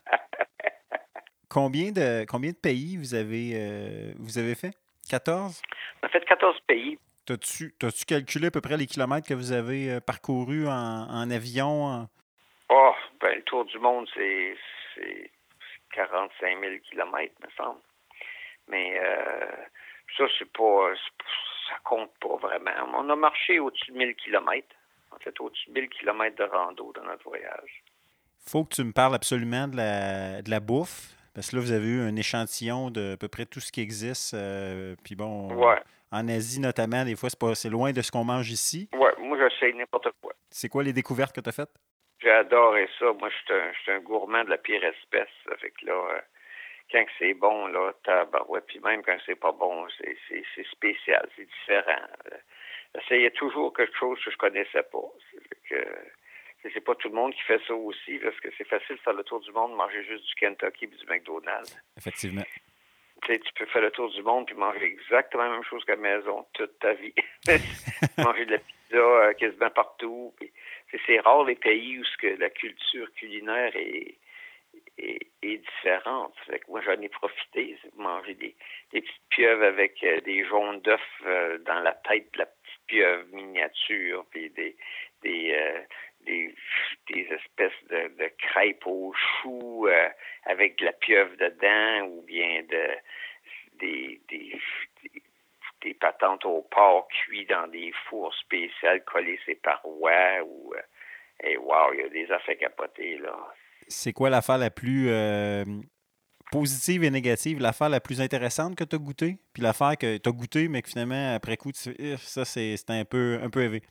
[1.51, 4.71] Combien de, combien de pays vous avez, euh, vous avez fait?
[5.11, 5.61] 14?
[6.01, 6.97] On a fait 14 pays.
[7.27, 12.09] T'as-tu, tu calculé à peu près les kilomètres que vous avez euh, parcourus en, avion?
[12.69, 14.55] Oh, ben, le tour du monde, c'est,
[15.93, 17.81] 45 000 kilomètres, me semble.
[18.69, 19.51] Mais euh,
[20.17, 20.93] ça, c'est pas,
[21.69, 22.71] ça compte pas vraiment.
[22.95, 24.77] On a marché au-dessus de 1000 kilomètres.
[25.11, 27.83] En fait, au-dessus de 1000 kilomètres de rando dans notre voyage.
[28.47, 31.17] faut que tu me parles absolument de la, de la bouffe.
[31.35, 33.81] Parce que là, vous avez eu un échantillon de à peu près tout ce qui
[33.81, 34.35] existe.
[34.35, 35.49] Euh, puis bon,
[36.13, 38.89] en Asie notamment, des fois, c'est, pas, c'est loin de ce qu'on mange ici.
[38.93, 40.33] Oui, moi, j'essaye n'importe quoi.
[40.51, 41.71] C'est quoi les découvertes que tu as faites?
[42.21, 43.13] J'ai adoré ça.
[43.13, 45.29] Moi, je suis un, gourmand de la pire espèce.
[45.53, 46.21] Avec là, euh,
[46.91, 48.67] quand c'est bon, là, tabarouette.
[48.67, 52.07] Puis même quand c'est pas bon, c'est, c'est, spécial, c'est différent.
[52.95, 55.13] J'essayais toujours quelque chose que je connaissais pas.
[55.69, 55.85] Que,
[56.63, 59.15] c'est pas tout le monde qui fait ça aussi, parce que c'est facile de faire
[59.15, 61.77] le tour du monde, manger juste du Kentucky et du McDonald's.
[61.97, 62.43] Effectivement.
[63.23, 65.85] Tu, sais, tu peux faire le tour du monde puis manger exactement la même chose
[65.85, 67.15] qu'à la maison toute ta vie.
[68.19, 70.35] manger de la pizza euh, quasiment partout.
[71.07, 74.17] c'est rare les pays où que la culture culinaire est,
[74.99, 76.35] est, différente.
[76.69, 77.77] moi, j'en ai profité.
[77.97, 78.57] Manger des,
[78.93, 82.87] des petites pieuvres avec euh, des jaunes d'œufs euh, dans la tête de la petite
[82.87, 84.77] pieuvre miniature, puis des,
[85.23, 85.55] des,
[86.25, 86.55] des,
[87.09, 90.09] espèces de, crêpes aux choux euh,
[90.45, 92.89] avec de la pieuvre dedans ou bien de
[93.79, 94.61] des, des,
[95.83, 100.81] des, patentes au porc cuits dans des fours spéciaux collés ses parois ou euh,
[101.43, 103.35] et wow, il y a des affaires capotées là.
[103.89, 105.65] C'est quoi l'affaire la plus euh,
[106.51, 110.29] positive et négative, l'affaire la plus intéressante que tu as goûtée, puis l'affaire que tu
[110.29, 113.83] as goûtée, mais que finalement, après coup, ça, c'est un peu, un peu élevé.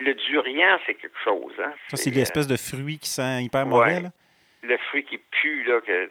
[0.00, 1.52] Le durian, c'est quelque chose.
[1.58, 1.72] Hein?
[1.88, 4.00] Ça, c'est l'espèce de fruit qui sent hyper mauvais.
[4.00, 4.10] Là?
[4.62, 6.08] Le fruit qui pue, là, que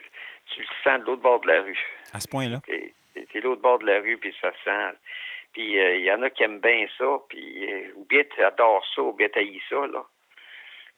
[0.54, 1.80] tu le sens de l'autre bord de la rue.
[2.14, 2.60] À ce point-là?
[2.68, 4.98] C'est l'autre bord de la rue, puis ça sent.
[5.54, 8.44] Puis euh, il y en a qui aiment bien ça, puis euh, ou bien tu
[8.44, 10.04] adores ça, ou bien tu ça, là.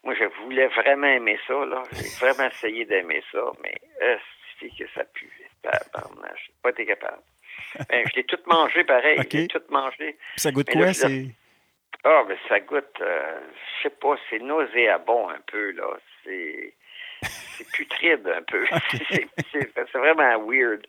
[0.04, 1.84] Moi, je voulais vraiment aimer ça, là.
[1.92, 3.76] J'ai vraiment essayé d'aimer ça, mais
[4.60, 5.32] c'est que ça pue.
[5.64, 7.22] Je n'ai pas été capable.
[7.90, 9.20] Ben, je l'ai tout mangé pareil.
[9.32, 10.18] J'ai tout mangé.
[10.38, 10.94] Ça goûte quoi?
[10.94, 11.28] C'est
[12.04, 13.40] ah, mais ça goûte, euh,
[13.78, 15.98] je sais pas, c'est nauséabond un peu, là.
[16.24, 16.74] C'est,
[17.22, 18.66] c'est putride un peu.
[19.52, 20.86] c'est, vraiment weird.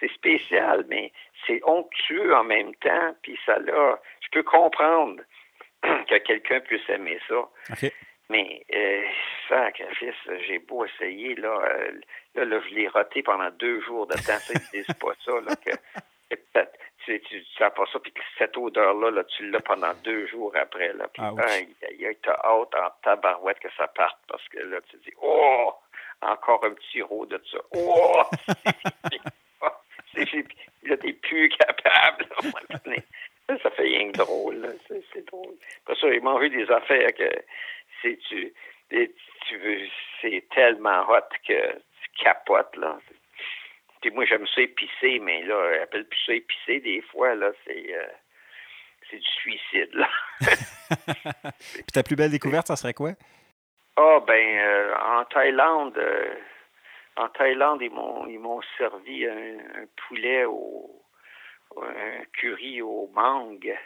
[0.00, 1.12] C'est spécial, mais
[1.46, 5.22] c'est onctueux en même temps, puis ça là, je peux comprendre
[5.82, 7.48] que quelqu'un puisse aimer ça.
[8.30, 9.02] Mais euh,
[9.48, 10.14] sacrifice,
[10.46, 11.92] j'ai beau essayer, là, euh,
[12.34, 15.32] là, là, je l'ai roté pendant deux jours de temps, ça, ils disent pas ça,
[15.32, 15.70] là, que
[17.04, 20.52] tu, tu, tu sens pas ça, puis cette odeur-là, là, tu l'as pendant deux jours
[20.56, 20.92] après.
[20.92, 21.32] Là, puis, ah,
[22.22, 25.74] t'as hâte en tabarouette que ça parte, parce que là, tu dis, oh,
[26.22, 27.58] encore un petit rot de ça.
[27.72, 28.22] Oh!
[30.84, 32.26] là, t'es plus capable.
[33.62, 34.76] ça fait rien que drôle.
[35.12, 35.54] C'est drôle.
[35.82, 37.30] Après ça, j'ai mangé des affaires que
[38.02, 38.52] c'est tu,
[38.90, 39.80] tu veux,
[40.20, 42.98] c'est tellement hot que tu capotes, là
[44.10, 47.94] moi, j'aime ça épicé, mais là, appelle plus ça épicé des fois, là, c'est.
[47.94, 48.06] Euh,
[49.10, 50.08] c'est du suicide, là.
[50.40, 53.10] Puis ta plus belle découverte, ça serait quoi?
[53.96, 56.34] Ah, ben, euh, en Thaïlande, euh,
[57.16, 61.02] en Thaïlande, ils m'ont, ils m'ont servi un, poulet au,
[61.82, 63.78] un curry au mangue.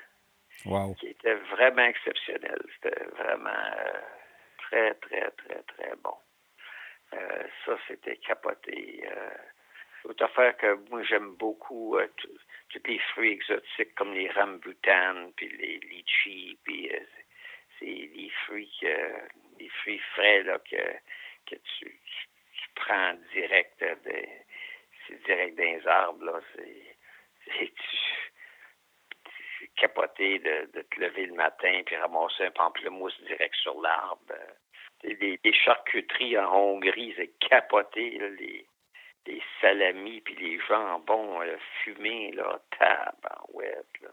[0.98, 2.60] Qui était vraiment exceptionnel.
[2.74, 3.50] C'était vraiment
[4.58, 6.14] très, très, très, très bon.
[7.14, 9.02] Euh, ça, c'était capoté.
[9.06, 9.30] Euh,
[10.08, 12.08] Autre affaire que moi, j'aime beaucoup euh,
[12.70, 16.90] tous les fruits exotiques comme les rambutan, puis les litchis, puis
[17.78, 18.80] c'est les fruits,
[19.60, 20.76] les fruits frais là, que,
[21.46, 22.00] que tu,
[22.74, 26.24] prends direct, de, direct des arbres.
[26.24, 27.72] Là, c'est,
[29.76, 34.34] capoté de, te lever le matin puis ramasser un pamplemousse direct sur l'arbre.
[35.02, 38.18] Les, les, charcuteries en Hongrie, c'est capoté.
[38.38, 38.66] les,
[39.28, 43.86] les salamis puis les jambons euh, fumés, là, tabarouette.
[44.02, 44.08] Là.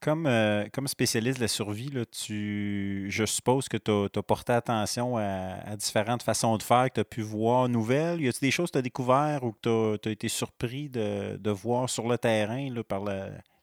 [0.00, 4.52] Comme, euh, comme spécialiste de la survie, là, tu, je suppose que tu as, porté
[4.52, 8.20] attention à, différentes façons de faire, que tu as pu voir nouvelles.
[8.20, 11.36] Y a-t-il des choses que tu as découvertes ou que tu as, été surpris de,
[11.36, 13.02] de, voir sur le terrain là, par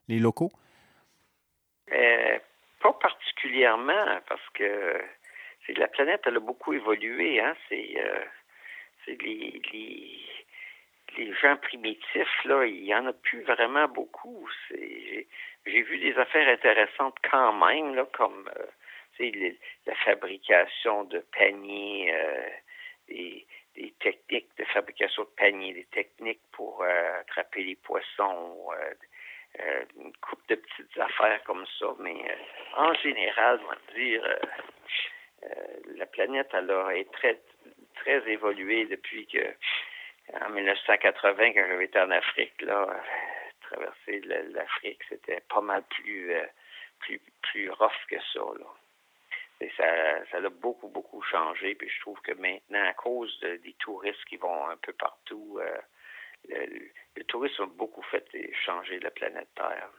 [0.08, 0.50] les locaux?
[1.90, 2.38] Euh,
[2.82, 5.00] pas particulièrement, parce que
[5.74, 7.40] la planète, elle a beaucoup évolué.
[7.40, 7.54] Hein?
[7.68, 8.24] C'est euh,
[9.06, 9.60] les,
[11.16, 14.48] les, gens primitifs, là, il n'y en a plus vraiment beaucoup.
[14.70, 19.52] J'ai vu des affaires intéressantes quand même, là, comme euh,
[19.86, 22.48] la fabrication de paniers, euh,
[23.08, 23.46] des,
[24.00, 28.68] techniques de fabrication de paniers, des techniques pour euh, attraper les poissons,
[29.98, 32.16] une coupe de petites affaires comme ça, mais
[32.76, 34.38] en général, on va dire,
[35.96, 37.40] la planète alors est très
[38.06, 39.44] très évoluée depuis que
[40.44, 43.02] en 1980, quand j'avais été en Afrique, là,
[43.62, 44.20] traverser
[44.52, 46.32] l'Afrique, c'était pas mal plus
[47.00, 48.40] plus plus rough que ça.
[48.58, 48.66] Là.
[49.60, 51.74] Et ça, ça a beaucoup, beaucoup changé.
[51.74, 55.60] Puis je trouve que maintenant, à cause des touristes qui vont un peu partout,
[56.48, 58.26] le, tourisme a beaucoup fait
[58.64, 59.90] changer la planète Terre.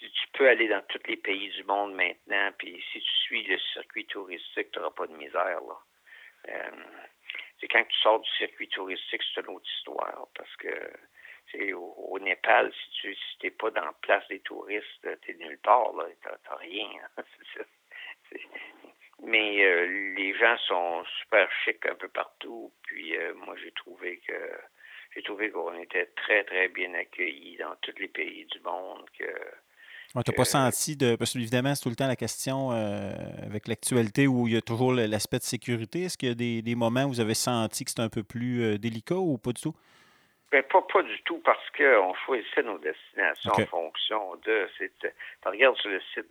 [0.00, 3.58] Tu, peux aller dans tous les pays du monde maintenant, puis si tu suis le
[3.72, 5.60] circuit touristique, tu n'auras pas de misère.
[5.60, 5.78] Là.
[6.48, 6.70] Euh,
[7.62, 10.68] c'est quand tu sors du circuit touristique, c'est une autre histoire, parce que
[11.52, 14.86] c'est au, Népal, si tu n'es pas dans la place des touristes,
[15.22, 16.90] tu es nulle part, tu n'as rien.
[19.22, 24.18] Mais euh, les gens sont super chics un peu partout, puis euh, moi j'ai trouvé
[24.26, 24.58] que
[25.14, 29.08] j'ai trouvé qu'on était très, très bien accueillis dans tous les pays du monde.
[29.16, 29.32] Que,
[30.20, 31.16] tu n'as pas senti de.
[31.16, 33.12] Parce que évidemment, c'est tout le temps la question euh,
[33.44, 36.02] avec l'actualité où il y a toujours l'aspect de sécurité.
[36.02, 38.62] Est-ce qu'il y a des, moments où vous avez senti que c'était un peu plus
[38.62, 39.74] euh, délicat ou pas du tout?
[40.50, 44.68] Ben, pas, pas du tout, parce qu'on choisissait nos destinations en fonction de.
[44.78, 44.92] Tu
[45.46, 46.26] regardes sur le site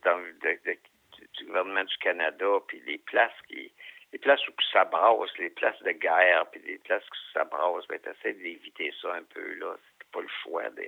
[1.37, 3.71] du gouvernement du Canada, puis les places qui,
[4.13, 7.87] les places où ça brasse, les places de guerre, puis les places où ça brasse,
[7.87, 9.75] ben, essaies d'éviter ça un peu, là.
[9.97, 10.69] C'est pas le choix.
[10.69, 10.87] De, euh,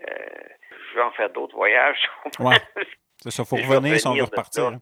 [0.00, 2.08] je vais en faire d'autres voyages.
[2.38, 2.56] ouais.
[3.18, 4.72] C'est ça, il faut revenir si on veut repartir.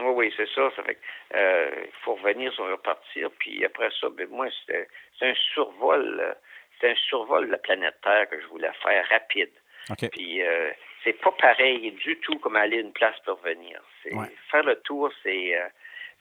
[0.00, 0.70] Oui, oui, c'est ça.
[0.70, 0.98] Fait
[1.34, 3.30] euh, il faut revenir si on veut repartir.
[3.38, 4.88] Puis après ça, ben moi, c'était
[5.20, 6.36] un survol.
[6.74, 9.50] C'était un survol de la planète Terre que je voulais faire rapide.
[10.12, 10.70] Puis euh,
[11.04, 13.80] c'est pas pareil du tout comme aller à une place pour revenir.
[14.50, 15.68] Faire le tour, c'est euh,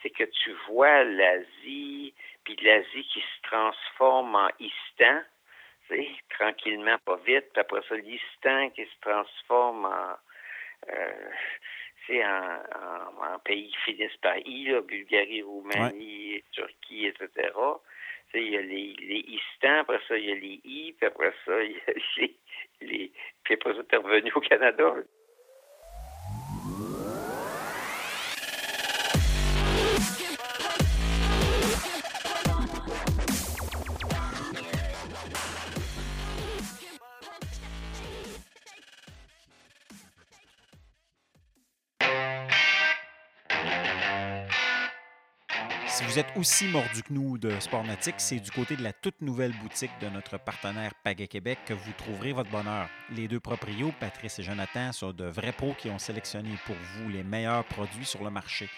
[0.01, 5.21] c'est que tu vois l'Asie, puis l'Asie qui se transforme en Istan,
[6.30, 10.15] tranquillement, pas vite, puis après ça, l'Istan qui se transforme en,
[10.89, 11.30] euh,
[12.12, 17.52] en, en, pays qui finissent par I, Bulgarie, Roumanie, Turquie, etc.
[18.34, 21.34] Il y a les, les Istans, après ça, il y a les I, puis après
[21.45, 22.36] ça, il y a les,
[22.82, 23.12] les
[23.43, 24.95] puis après ça, t'es revenu au Canada.
[46.10, 49.54] Vous êtes aussi mordu que nous de Sportmatic, c'est du côté de la toute nouvelle
[49.62, 52.89] boutique de notre partenaire Pagaie Québec que vous trouverez votre bonheur.
[53.12, 57.10] Les deux proprios, Patrice et Jonathan, sont de vrais pros qui ont sélectionné pour vous
[57.10, 58.72] les meilleurs produits sur le marché.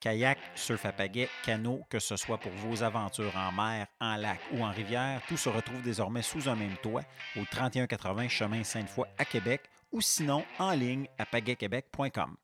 [0.00, 4.40] Kayak, surf à pagaie, canot, que ce soit pour vos aventures en mer, en lac
[4.52, 7.02] ou en rivière, tout se retrouve désormais sous un même toit
[7.36, 9.60] au 3180 chemin Sainte-Foy à Québec
[9.92, 12.36] ou sinon en ligne à pagaiequebec.com.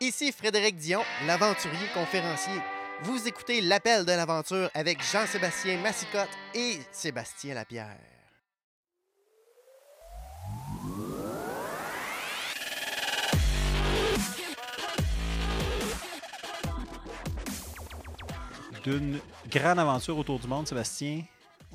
[0.00, 2.60] Ici Frédéric Dion, l'aventurier conférencier.
[3.02, 7.96] Vous écoutez l'appel de l'aventure avec Jean-Sébastien Massicotte et Sébastien Lapierre.
[18.84, 21.22] D'une grande aventure autour du monde, Sébastien,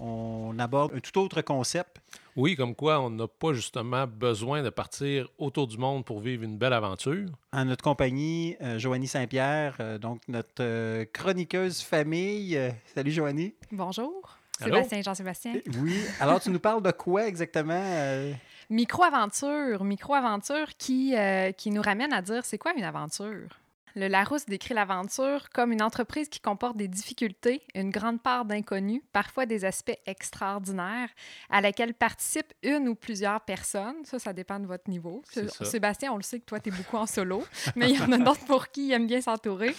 [0.04, 2.02] on aborde un tout autre concept.
[2.36, 6.44] Oui, comme quoi on n'a pas justement besoin de partir autour du monde pour vivre
[6.44, 7.30] une belle aventure.
[7.54, 12.58] En notre compagnie, euh, Joanie Saint-Pierre, euh, donc notre euh, chroniqueuse famille.
[12.58, 13.54] Euh, salut Joanie.
[13.72, 14.38] Bonjour.
[14.60, 14.76] Allô?
[14.76, 15.54] Sébastien, Jean-Sébastien.
[15.82, 15.96] Oui.
[16.20, 17.74] Alors, tu nous parles de quoi exactement?
[17.76, 18.34] euh?
[18.70, 19.84] Micro-aventure.
[19.84, 23.50] Micro-aventure qui, euh, qui nous ramène à dire c'est quoi une aventure?
[23.96, 29.02] Le Larousse décrit l'aventure comme une entreprise qui comporte des difficultés, une grande part d'inconnus,
[29.12, 31.10] parfois des aspects extraordinaires,
[31.50, 34.06] à laquelle participent une ou plusieurs personnes.
[34.06, 35.22] Ça, ça dépend de votre niveau.
[35.30, 35.66] Ça.
[35.66, 37.44] Sébastien, on le sait que toi, tu es beaucoup en solo,
[37.76, 39.76] mais il y en a d'autres pour qui ils aiment bien s'entourer.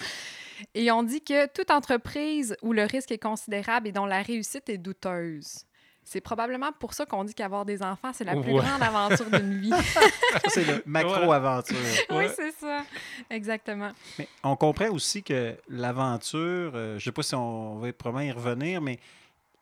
[0.74, 4.68] Et on dit que toute entreprise où le risque est considérable et dont la réussite
[4.68, 5.64] est douteuse.
[6.04, 8.60] C'est probablement pour ça qu'on dit qu'avoir des enfants, c'est la plus Ouais.
[8.62, 9.70] grande aventure d'une vie.
[10.48, 11.76] C'est le macro-aventure.
[12.10, 12.82] oui, c'est ça.
[13.30, 13.90] Exactement.
[14.18, 18.28] Mais on comprend aussi que l'aventure, euh, je ne sais pas si on va probablement
[18.28, 18.98] y revenir, mais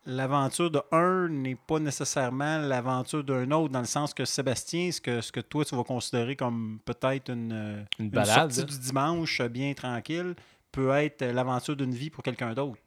[0.07, 5.01] l'aventure de un n'est pas nécessairement l'aventure d'un autre, dans le sens que Sébastien, ce
[5.01, 8.51] que, ce que toi tu vas considérer comme peut-être une, Une une balade.
[8.53, 10.35] sortie du dimanche euh, bien tranquille,
[10.73, 12.81] peut être l'aventure d'une vie pour quelqu'un d'autre.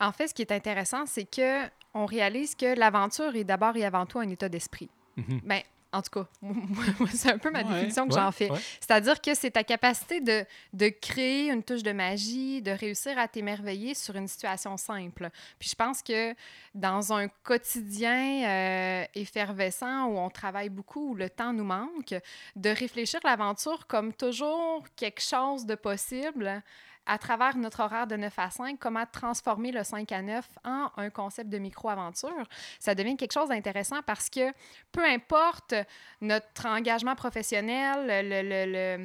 [0.00, 3.84] En fait, ce qui est intéressant, c'est que on réalise que l'aventure est d'abord et
[3.84, 4.88] avant tout un état d'esprit.
[5.16, 5.40] Mhm.
[5.42, 6.26] Ben, en tout cas,
[7.14, 7.72] c'est un peu ma Ouais.
[7.72, 8.50] définition que Ouais, j'en fais.
[8.50, 8.58] ouais.
[8.78, 13.26] C'est-à-dire que c'est ta capacité de, de créer une touche de magie, de réussir à
[13.26, 15.30] t'émerveiller sur une situation simple.
[15.58, 16.34] Puis je pense que
[16.74, 22.14] dans un quotidien euh, effervescent où on travaille beaucoup, où le temps nous manque,
[22.54, 26.62] de réfléchir l'aventure comme toujours quelque chose de possible
[27.08, 30.90] à travers notre horaire de 9 à 5, comment transformer le 5 à 9 en
[30.96, 32.46] un concept de micro-aventure,
[32.78, 34.52] ça devient quelque chose d'intéressant parce que
[34.92, 35.74] peu importe
[36.20, 39.00] notre engagement professionnel,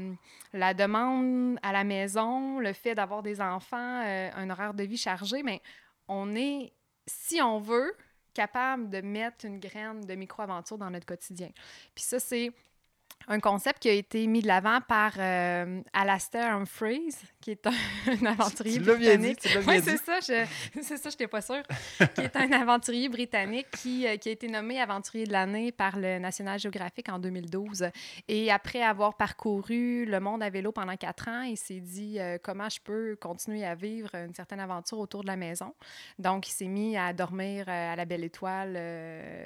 [0.54, 4.98] la demande à la maison, le fait d'avoir des enfants, euh, un horaire de vie
[4.98, 5.62] chargé, mais
[6.10, 6.74] on est,
[7.08, 7.96] si on veut,
[8.34, 11.50] capable de mettre une graine de micro-aventure dans notre quotidien.
[11.96, 12.52] Puis ça, c'est
[13.28, 17.72] un concept qui a été mis de l'avant par euh, Alastair Humphreys, qui est un,
[18.22, 19.40] un aventurier Tu dit, britannique.
[19.40, 20.46] tu Oui, c'est ça, je,
[20.82, 21.64] c'est ça, je n'étais pas sûre.
[22.16, 25.98] qui est un aventurier britannique qui, euh, qui a été nommé aventurier de l'année par
[25.98, 27.88] le National Geographic en 2012.
[28.28, 32.38] Et après avoir parcouru le monde à vélo pendant quatre ans, il s'est dit euh,
[32.42, 35.74] comment je peux continuer à vivre une certaine aventure autour de la maison.
[36.20, 38.80] Donc, il s'est mis à dormir à la Belle Étoile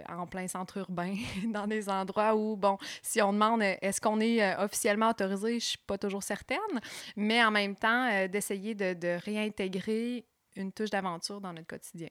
[0.09, 1.15] en plein centre urbain,
[1.47, 5.55] dans des endroits où, bon, si on demande est-ce qu'on est euh, officiellement autorisé, je
[5.55, 6.57] ne suis pas toujours certaine,
[7.15, 10.25] mais en même temps, euh, d'essayer de, réintégrer
[10.55, 12.09] une touche d'aventure dans notre quotidien.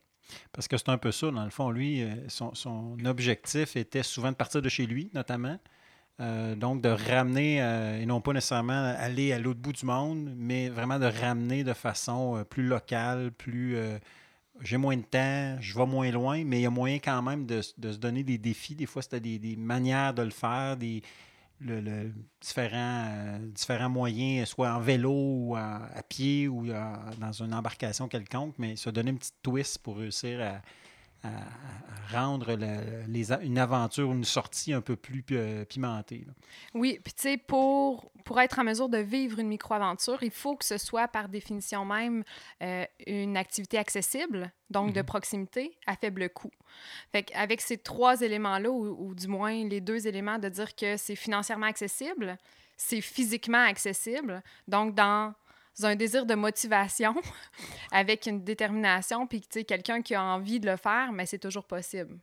[0.53, 1.71] Parce que c'est un peu ça, dans le fond.
[1.71, 5.59] Lui, euh, son, objectif était souvent de partir de chez lui, notamment.
[6.21, 10.33] Euh, donc, de ramener, euh, et non pas nécessairement aller à l'autre bout du monde,
[10.35, 13.77] mais vraiment de ramener de façon euh, plus locale, plus.
[13.77, 13.99] euh,
[14.63, 17.45] j'ai moins de temps, je vais moins loin, mais il y a moyen quand même
[17.45, 18.75] de se donner des défis.
[18.75, 21.03] Des fois, c'était des, des manières de le faire, des
[21.61, 27.55] le- différents, euh, différents moyens, soit en vélo ou à pied ou euh, dans une
[27.55, 30.61] embarcation quelconque, mais se donner une petite twist pour réussir à,
[31.27, 36.25] à- à rendre le- les a- une aventure, une sortie un peu plus euh, pimentée.
[36.27, 36.33] là.
[36.75, 40.55] Oui, puis tu sais, pour, pour être en mesure de vivre une micro-aventure, il faut
[40.57, 42.23] que ce soit par définition même
[42.63, 46.53] euh, une activité accessible, donc de proximité, à faible coût.
[47.13, 50.97] Fait qu'avec ces trois éléments-là, ou, ou du moins les deux éléments de dire que
[50.97, 52.37] c'est financièrement accessible,
[52.77, 55.35] c'est physiquement accessible, donc dans
[55.85, 57.15] un désir de motivation,
[57.93, 61.39] avec une détermination, puis tu sais, quelqu'un qui a envie de le faire, mais c'est
[61.39, 62.19] toujours possible.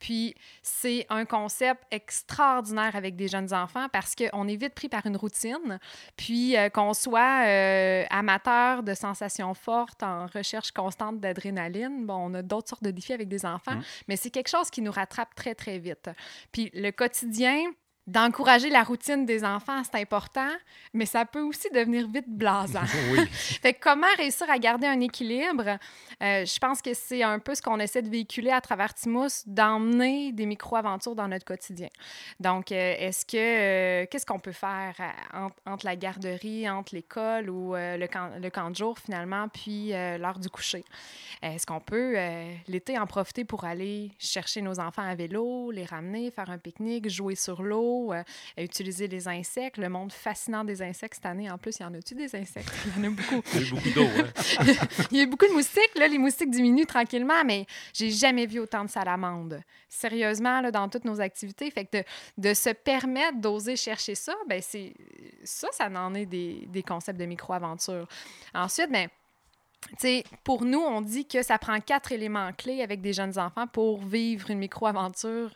[0.00, 5.04] Puis c'est un concept extraordinaire avec des jeunes enfants parce qu'on est vite pris par
[5.06, 5.80] une routine.
[6.16, 12.34] Puis euh, qu'on soit euh, amateur de sensations fortes, en recherche constante d'adrénaline, bon, on
[12.34, 13.82] a d'autres sortes de défis avec des enfants, Mhm.
[14.06, 16.08] mais c'est quelque chose qui nous rattrape très, très vite.
[16.52, 17.64] Puis le quotidien,
[18.08, 20.50] d'encourager la routine des enfants, c'est important,
[20.94, 22.80] mais ça peut aussi devenir vite blasant.
[23.12, 23.26] oui.
[23.28, 25.78] Fait que comment réussir à garder un équilibre?
[26.22, 29.44] Euh, je pense que c'est un peu ce qu'on essaie de véhiculer à travers Timous,
[29.46, 31.88] d'emmener des micro-aventures dans notre quotidien.
[32.40, 34.94] Donc, euh, est-ce que, euh, qu'est-ce qu'on peut faire
[35.34, 39.90] entre, entre la garderie, entre l'école ou le, camp, le camp de jour finalement, puis
[39.90, 40.82] l'heure du coucher?
[41.42, 42.16] Est-ce qu'on peut,
[42.68, 47.08] l'été, en profiter pour aller chercher nos enfants à vélo, les ramener, faire un pique-nique,
[47.10, 48.22] jouer sur l'eau, euh,
[48.56, 51.50] utiliser les insectes, le monde fascinant des insectes cette année.
[51.50, 52.72] En plus, il y en a-tu des insectes?
[52.86, 53.42] Il y en a beaucoup.
[53.54, 54.06] Il y a eu beaucoup d'eau.
[54.06, 54.28] Hein?
[55.10, 55.96] Il y a beaucoup de moustiques.
[55.96, 59.60] Là, les moustiques diminuent tranquillement, mais j'ai jamais vu autant de salamandes.
[59.88, 61.70] Sérieusement, là, dans toutes nos activités.
[61.70, 62.04] Fait que de,
[62.38, 64.92] de se permettre d'oser chercher ça, ben c'est
[65.44, 68.06] ça, ça en est des, des concepts de micro-aventure.
[68.54, 69.08] Ensuite, ben,
[69.98, 73.66] sais, pour nous, on dit que ça prend quatre éléments clés avec des jeunes enfants
[73.66, 75.50] pour vivre une micro-aventure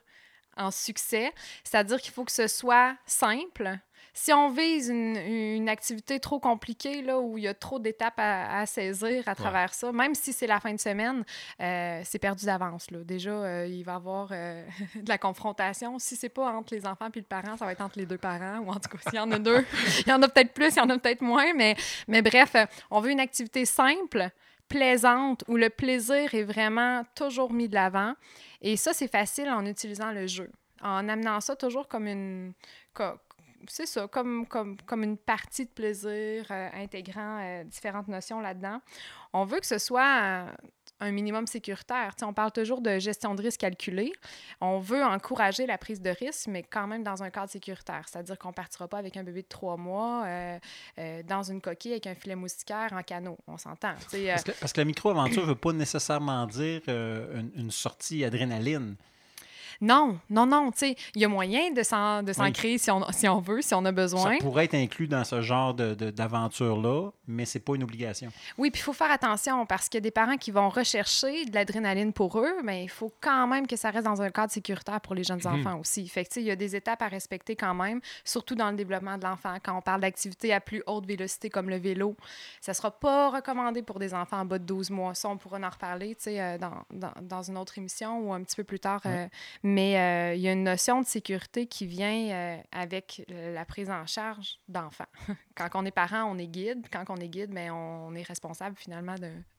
[0.56, 1.32] en succès.
[1.64, 3.78] C'est-à-dire qu'il faut que ce soit simple.
[4.14, 8.18] Si on vise une, une activité trop compliquée, là, où il y a trop d'étapes
[8.18, 11.24] à, à saisir à travers ça, même si c'est la fin de semaine,
[11.60, 12.90] euh, c'est perdu d'avance.
[12.90, 12.98] là.
[13.04, 14.62] Déjà, euh, il va y avoir euh,
[14.96, 15.98] de la confrontation.
[15.98, 18.18] Si c'est pas entre les enfants et le parent, ça va être entre les deux
[18.18, 19.64] parents, ou en tout cas, s'il y en a deux,
[20.06, 21.74] il y en a peut-être plus, il y en a peut-être moins, mais,
[22.06, 22.54] mais bref,
[22.90, 24.30] on veut une activité simple,
[24.76, 28.14] plaisante, où le plaisir est vraiment toujours mis de l'avant.
[28.60, 30.50] Et ça, c'est facile en utilisant le jeu,
[30.80, 32.54] en amenant ça toujours comme une...
[32.94, 33.18] co-
[33.68, 38.80] c'est ça, comme, comme, comme une partie de plaisir, euh, intégrant euh, différentes notions là-dedans.
[39.32, 40.46] On veut que ce soit euh,
[41.02, 42.14] un minimum sécuritaire.
[42.14, 44.12] Tu sais, on parle toujours de gestion de risque calculée.
[44.60, 48.04] On veut encourager la prise de risque, mais quand même dans un cadre sécuritaire.
[48.08, 50.58] C'est-à-dire qu'on ne partira pas avec un bébé de trois mois euh,
[50.98, 53.38] euh, dans une coquille avec un filet moustiquaire en canot.
[53.46, 53.94] On s'entend.
[54.14, 57.70] euh, Parce que, parce que la micro-aventure ne veut pas nécessairement dire euh, une, une
[57.70, 58.96] sortie adrénaline.
[59.82, 60.70] Non, non, non.
[60.70, 62.52] tu sais, Il y a moyen de s'en de s'en Oui.
[62.52, 64.32] créer si on, si on veut, si on a besoin.
[64.38, 68.30] Ça pourrait être inclus dans ce genre de- de- d'aventure-là, mais c'est pas une obligation.
[68.58, 71.44] Oui, puis il faut faire attention parce qu'il y a des parents qui vont rechercher
[71.44, 74.52] de l'adrénaline pour eux, mais il faut quand même que ça reste dans un cadre
[74.52, 75.60] sécuritaire pour les jeunes Mhm.
[75.60, 76.06] enfants aussi.
[76.08, 78.70] Fait que, tu sais, il y a des étapes à respecter quand même, surtout dans
[78.70, 79.54] le développement de l'enfant.
[79.62, 82.16] Quand on parle d'activités à plus haute vélocité comme le vélo,
[82.60, 85.14] ça sera pas recommandé pour des enfants en bas de 12 mois.
[85.14, 88.32] Ça, on pourra en reparler, tu sais, euh, dans, dans, dans une autre émission ou
[88.32, 89.00] un petit peu plus tard.
[89.06, 89.26] euh,
[89.72, 93.90] mais euh, il y a une notion de sécurité qui vient euh, avec la prise
[93.90, 95.06] en charge d'enfants.
[95.54, 96.86] quand on est parent, on est guide.
[96.92, 99.14] Quand on est guide, mais on est responsable finalement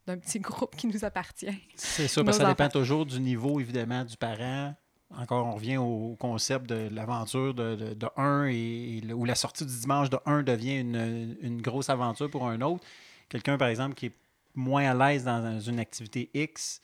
[0.08, 1.60] d'un petit groupe qui nous appartient.
[1.76, 4.76] C'est ça, parce que ça dépend toujours du niveau, évidemment, du parent.
[5.18, 9.66] Encore, on revient au concept de l'aventure de, de, de un et, où la sortie
[9.66, 12.84] du dimanche de un devient une, une grosse aventure pour un autre.
[13.30, 14.16] Quelqu'un, par exemple, qui est
[14.56, 16.82] moins à l'aise dans une activité X,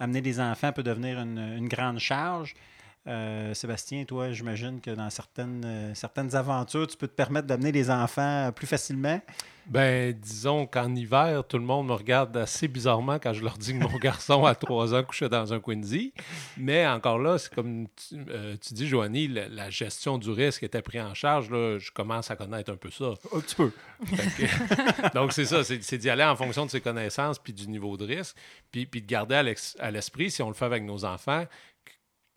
[0.00, 2.54] amener des enfants peut devenir une, grande charge.
[3.08, 7.72] Euh, Sébastien, toi, j'imagine que dans certaines, euh, certaines aventures, tu peux te permettre d'amener
[7.72, 9.20] des enfants plus facilement.
[9.66, 13.72] Ben, disons qu'en hiver, tout le monde me regarde assez bizarrement quand je leur dis
[13.78, 16.12] que mon garçon a trois ans couché dans un Quincy.
[16.56, 20.62] Mais encore là, c'est comme tu, euh, tu dis, Joanie, la, la gestion du risque
[20.62, 21.50] était prise en charge.
[21.50, 23.12] Là, je commence à connaître un peu ça.
[23.34, 23.70] Un petit peu.
[24.38, 27.68] Que- Donc, c'est ça, c'est c'est d'y aller en fonction de ses connaissances puis du
[27.68, 28.36] niveau de risque,
[28.70, 31.44] puis, puis de garder à l'ex- à l'esprit, si on le fait avec nos enfants,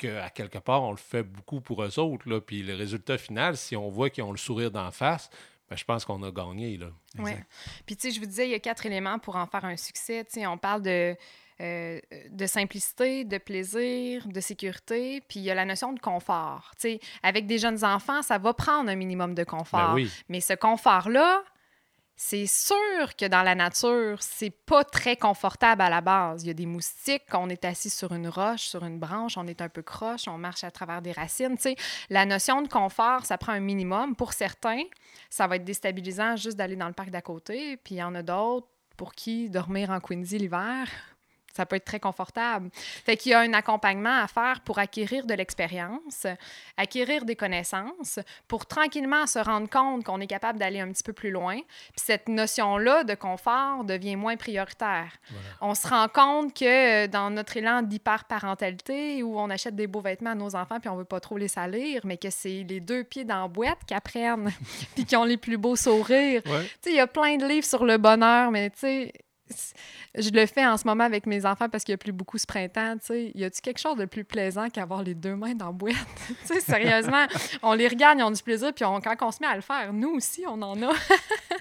[0.02, 2.28] qu'à quelque part, on le fait beaucoup pour eux autres.
[2.30, 5.30] Là, puis le résultat final, si on voit qu'ils ont le sourire d'en face,
[5.70, 6.78] ben, je pense qu'on a gagné.
[6.78, 6.88] Là.
[7.18, 7.32] Ouais.
[7.32, 7.48] Exact.
[7.86, 9.78] Puis, tu sais, je vous disais, il y a quatre éléments pour en faire un
[9.78, 10.26] succès.
[10.26, 11.16] Tu sais, on parle de,
[11.62, 12.00] euh,
[12.30, 16.72] de simplicité, de plaisir, de sécurité, puis il y a la notion de confort.
[16.80, 19.90] Tu sais, avec des jeunes enfants, ça va prendre un minimum de confort.
[19.90, 20.12] Ben oui.
[20.28, 21.44] Mais ce confort-là,
[22.16, 26.44] c'est sûr que dans la nature, c'est pas très confortable à la base.
[26.44, 29.48] Il y a des moustiques, on est assis sur une roche, sur une branche, on
[29.48, 31.56] est un peu croche, on marche à travers des racines.
[31.56, 31.76] Tu sais,
[32.10, 34.16] la notion de confort, ça prend un minimum.
[34.16, 34.84] Pour certains,
[35.30, 37.78] ça va être déstabilisant juste d'aller dans le parc d'à côté.
[37.78, 40.88] Puis il y en a d'autres pour qui dormir en Quincy l'hiver,
[41.54, 42.70] ça peut être très confortable.
[42.74, 46.26] Fait qu'il y a un accompagnement à faire pour acquérir de l'expérience,
[46.78, 51.14] acquérir des connaissances, pour tranquillement se rendre compte qu'on est capable d'aller un petit peu
[51.14, 51.56] plus loin.
[51.56, 55.12] Puis cette notion-là de confort devient moins prioritaire.
[55.60, 60.02] On se rend compte que euh, dans notre élan d'hyperparentalité, où on achète des beaux
[60.02, 62.80] vêtements à nos enfants puis on veut pas trop les salir, mais que c'est les
[62.80, 64.52] deux pieds dans la boîte qui apprennent
[64.96, 66.42] puis qui ont les plus beaux sourires.
[66.46, 66.64] Ouais.
[66.64, 69.14] Tu sais, il y a plein de livres sur le bonheur, mais tu sais,
[70.16, 72.38] je le fais en ce moment avec mes enfants parce qu'il n'y a plus beaucoup
[72.38, 72.96] ce printemps.
[73.00, 75.72] Tu sais, y a-tu quelque chose de plus plaisant qu'avoir les deux mains dans la
[75.72, 75.96] boîte?
[76.28, 77.26] tu sais, sérieusement,
[77.64, 79.62] on les regarde, ils ont du plaisir, puis on- quand on se met à le
[79.62, 80.92] faire, nous aussi, on en a.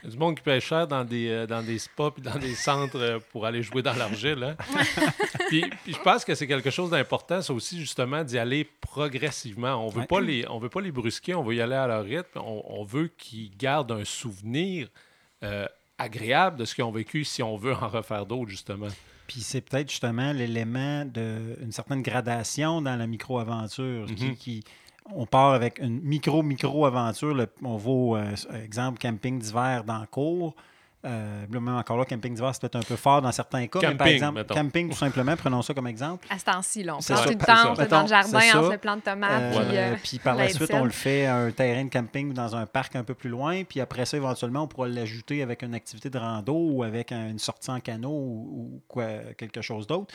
[0.02, 2.22] Il y a du monde qui paye cher dans des, euh, dans des spas puis
[2.22, 4.42] dans des centres euh, pour aller jouer dans l'argile.
[4.42, 4.56] Hein?
[5.48, 9.74] puis, puis je pense que c'est quelque chose d'important, ça aussi, justement, d'y aller progressivement.
[9.84, 10.06] On veut Ouais.
[10.06, 12.38] pas les, on veut pas les brusquer, on veut y aller à leur rythme.
[12.38, 14.88] On, on veut qu'ils gardent un souvenir
[15.42, 15.66] euh,
[16.00, 18.88] agréable de ce qu'ils ont vécu si on veut en refaire d'autres, justement.
[19.26, 24.06] Puis c'est peut-être justement l'élément d'une certaine gradation dans la micro-aventure.
[24.06, 24.36] qui- Mhm.
[24.36, 24.64] qui,
[25.14, 27.46] on part avec une micro-micro-aventure.
[27.62, 28.34] On va, euh,
[28.64, 30.54] exemple, camping d'hiver dans le cours.
[31.02, 33.78] Euh, là, même encore là, camping d'hiver, c'est peut-être un peu fort dans certains cas.
[33.80, 34.54] mais par Camping, exemple, mettons.
[34.54, 36.26] camping, tout simplement, prenons ça comme exemple.
[36.28, 37.46] À ce temps-ci, on C'est plante une tente
[37.76, 38.68] dans Mettons, le jardin ça.
[38.72, 39.30] le plant de tomates.
[39.32, 42.28] Euh, puis, euh, puis par la suite, on le fait à un terrain de camping
[42.28, 43.64] ou dans un parc un peu plus loin.
[43.64, 47.30] Puis après ça, éventuellement, on pourra l'ajouter avec une activité de rando ou avec un-
[47.30, 49.06] une sortie en canot ou, ou quoi,
[49.38, 50.14] quelque chose d'autre.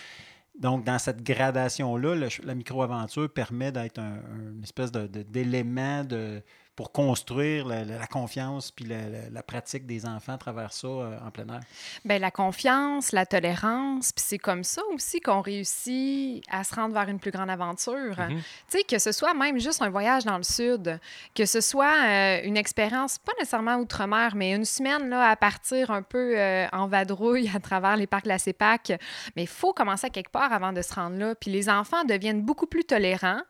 [0.59, 4.19] Donc, dans cette gradation-là, le- la micro-aventure permet d'être un,
[4.55, 6.41] une espèce de- d'élément de,
[6.75, 10.73] pour construire la, la- la confiance puis la, la- la pratique des enfants à travers
[10.73, 11.61] ça euh, en plein air?
[12.03, 16.93] Ben, la confiance, la tolérance, puis c'est comme ça aussi qu'on réussit à se rendre
[16.93, 18.17] vers une plus grande aventure.
[18.19, 18.37] Mhm.
[18.69, 20.99] Tu sais, que ce soit même juste un voyage dans le sud,
[21.33, 25.91] que ce soit euh, une expérience, pas nécessairement outre-mer, mais une semaine là, à partir
[25.91, 28.99] un peu euh, en vadrouille à travers les parcs de la CEPAC.
[29.35, 31.35] Mais il faut commencer à quelque part avant de se rendre là.
[31.35, 33.41] Puis les enfants deviennent beaucoup plus tolérants.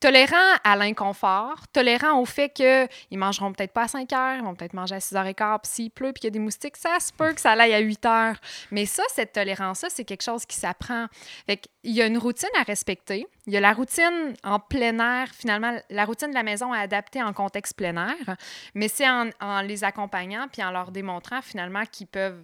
[0.00, 4.54] Tolérants à l'inconfort, tolérants au fait qu'ils mangeront peut-être pas à 5 heures, ils vont
[4.54, 6.78] peut-être manger à 6 h 15 puis s'il pleut puis qu'il y a des moustiques,
[6.78, 8.36] ça se peut que ça aille à 8 heures.
[8.70, 11.06] Mais ça, cette tolérance-là, c'est quelque chose qui s'apprend.
[11.46, 13.26] Qu'il y a une routine à respecter.
[13.46, 16.78] Il y a la routine en plein air, finalement, la routine de la maison à
[16.78, 18.36] adapter en contexte plein air,
[18.74, 22.42] mais c'est en, en les accompagnant puis en leur démontrant finalement qu'ils peuvent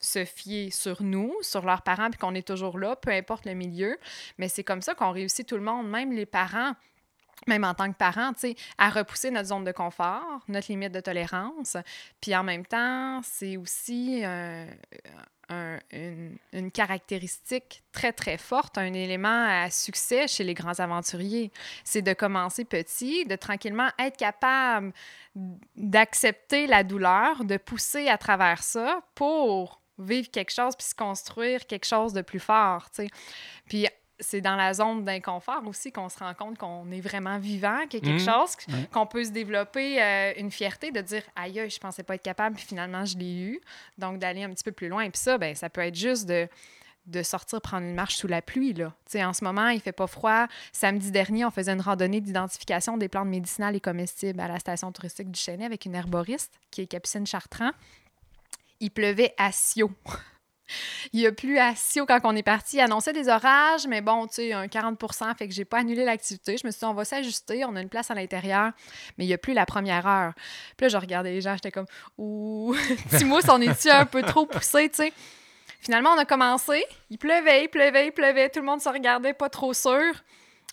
[0.00, 3.54] se fier sur nous, sur leurs parents, puis qu'on est toujours là, peu importe le
[3.54, 3.96] milieu.
[4.38, 6.72] Mais c'est comme ça qu'on réussit tout le monde, même les parents
[7.46, 7.98] même en tant que
[8.36, 11.76] sais, à repousser notre zone de confort, notre limite de tolérance.
[12.20, 14.66] Puis en même temps, c'est aussi euh,
[15.48, 21.52] un- une, une caractéristique très, très forte, un élément à succès chez les grands aventuriers.
[21.84, 24.92] C'est de commencer petit, de tranquillement être capable
[25.76, 31.66] d'accepter la douleur, de pousser à travers ça pour vivre quelque chose puis se construire
[31.66, 33.08] quelque chose de plus fort, tu sais.
[33.66, 33.86] Puis
[34.18, 38.00] c'est dans la zone d'inconfort aussi qu'on se rend compte qu'on est vraiment vivant, qu'il
[38.00, 38.34] y a quelque Mhm.
[38.34, 38.56] chose,
[38.92, 42.56] qu'on peut se développer euh, une fierté de dire aïe, je pensais pas être capable,
[42.56, 43.60] puis finalement je l'ai eu.
[43.98, 45.08] Donc d'aller un petit peu plus loin.
[45.10, 46.48] Puis ça, ben, ça peut être juste de
[47.08, 48.72] de sortir prendre une marche sous la pluie.
[48.72, 48.92] Là.
[49.24, 50.48] En ce moment, il fait pas froid.
[50.72, 54.90] Samedi dernier, on faisait une randonnée d'identification des plantes médicinales et comestibles à la station
[54.90, 57.70] touristique du Chênay avec une herboriste qui est Capucine Chartrand.
[58.80, 59.92] Il pleuvait à Sio.
[61.12, 62.76] Il y a plus à Sio quand on est parti.
[62.76, 66.04] Il annonçait des orages, mais bon, tu sais, un 40% fait que j'ai pas annulé
[66.04, 66.56] l'activité.
[66.56, 68.72] Je me suis dit, on va s'ajuster, on a une place à l'intérieur,
[69.18, 70.32] mais il y a plus la première heure.
[70.76, 71.86] Puis là, je regardais les gens, j'étais comme,
[72.18, 72.74] ouh,
[73.18, 75.12] Timos, on est-tu un peu trop poussé, tu sais?
[75.80, 76.84] Finalement, on a commencé.
[77.10, 78.48] Il pleuvait, il pleuvait, il pleuvait.
[78.48, 80.12] Tout le monde se regardait, pas trop sûr.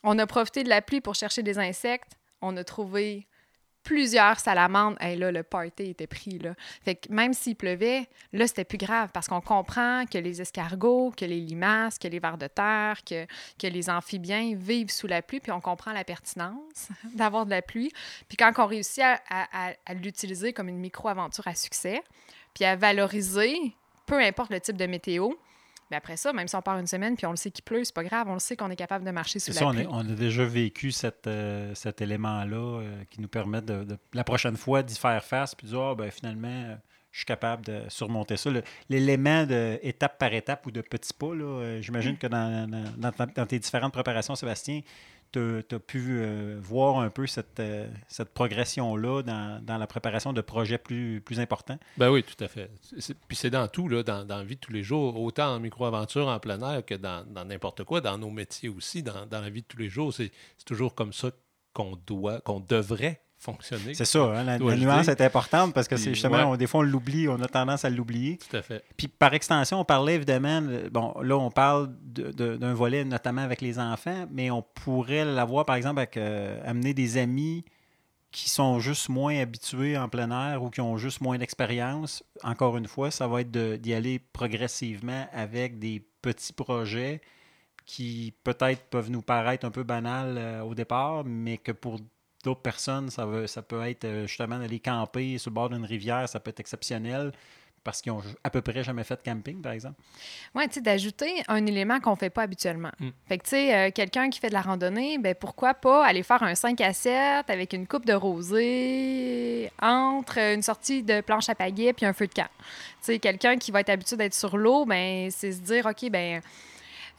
[0.04, 2.18] On a profité de la pluie pour chercher des insectes.
[2.42, 3.28] On a trouvé
[3.84, 4.98] plusieurs salamandres.
[5.02, 6.40] Et là, le party était pris.
[6.40, 6.56] Là.
[6.84, 11.12] Fait que même s'il pleuvait, là, c'était plus grave parce qu'on comprend que les escargots,
[11.16, 13.26] que les limaces, que les vers de terre, que,
[13.60, 17.62] que les amphibiens vivent sous la pluie, puis on comprend la pertinence d'avoir de la
[17.62, 17.92] pluie.
[18.28, 22.02] Puis quand on réussit à, à- l'utiliser comme une micro-aventure à succès,
[22.54, 23.56] puis à valoriser,
[24.06, 25.32] peu importe le type de météo,
[25.94, 27.84] mais après ça, même si on part une semaine puis on le sait qu'il pleut,
[27.84, 29.72] c'est pas grave, on le sait qu'on est capable de marcher sous la ça, on,
[29.74, 29.86] pluie.
[29.90, 34.24] on a déjà vécu cette, euh, cet élément-là euh, qui nous permet de, de- la
[34.24, 36.76] prochaine fois d'y faire face puis de dire Ah, ben, finalement, euh,
[37.12, 38.50] je suis capable de surmonter ça.
[38.90, 42.68] L'élément de étape par étape ou de petits pas, là, j'imagine que dans,
[42.98, 44.82] dans tes différentes préparations, Sébastien,
[45.34, 47.88] tu as pu euh, voir un peu cette, euh,
[48.34, 51.78] progression-là dans, la préparation de projets plus, importants?
[51.98, 52.70] Ben oui, tout à fait.
[53.28, 56.28] Puis c'est dans tout, là, dans, la vie de tous les jours, autant en micro-aventure
[56.28, 59.62] en plein air que dans n'importe quoi, dans nos métiers aussi, dans, dans la vie
[59.62, 60.14] de tous les jours.
[60.14, 60.32] C'est
[60.66, 61.32] toujours comme ça
[61.74, 63.94] qu'on doit, qu'on devrait fonctionner.
[63.94, 66.44] C'est ça, hein, la, nuance est importante parce que c'est justement, ouais.
[66.44, 68.38] on- des fois, on l'oublie, on a tendance à l'oublier.
[68.38, 68.84] Tout à fait.
[68.98, 73.80] Puis par extension, on parlait évidemment, bon, là, on parle d'un volet notamment avec les
[73.80, 77.66] enfants, mais on pourrait l'avoir, par exemple, avec euh, amener des amis
[78.32, 82.24] qui sont juste moins habitués en plein air ou qui ont juste moins d'expérience.
[82.44, 87.22] Encore une fois, ça va être d'y aller progressivement avec des petits projets
[87.86, 92.00] qui peut-être peuvent nous paraître un peu banals euh, au départ, mais que pour
[92.44, 95.86] d'autres personnes, ça, veut, ça peut être euh, justement d'aller camper sur le bord d'une
[95.86, 97.32] rivière, ça peut être exceptionnel
[97.84, 100.00] parce qu'ils ont à peu près jamais fait de camping, par exemple.
[100.56, 102.92] Oui, tu sais, d'ajouter un élément qu'on ne fait pas habituellement.
[103.00, 103.10] Mm.
[103.28, 106.24] Fait que, tu sais, euh, quelqu'un qui fait de la randonnée, ben pourquoi pas aller
[106.24, 111.50] faire un 5 à 7 avec une coupe de rosée entre une sortie de planche
[111.50, 112.48] à pagaie puis un feu de camp.
[112.60, 112.68] Tu
[113.02, 116.42] sais, quelqu'un qui va être habitué d'être sur l'eau, ben c'est se dire, OK, ben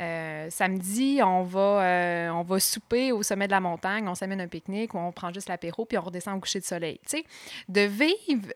[0.01, 4.41] euh, samedi, on va, euh, on va souper au sommet de la montagne, on s'amène
[4.41, 7.01] un pique-nique ou on prend juste l'apéro puis on redescend au coucher de soleil.
[7.69, 8.49] De vivre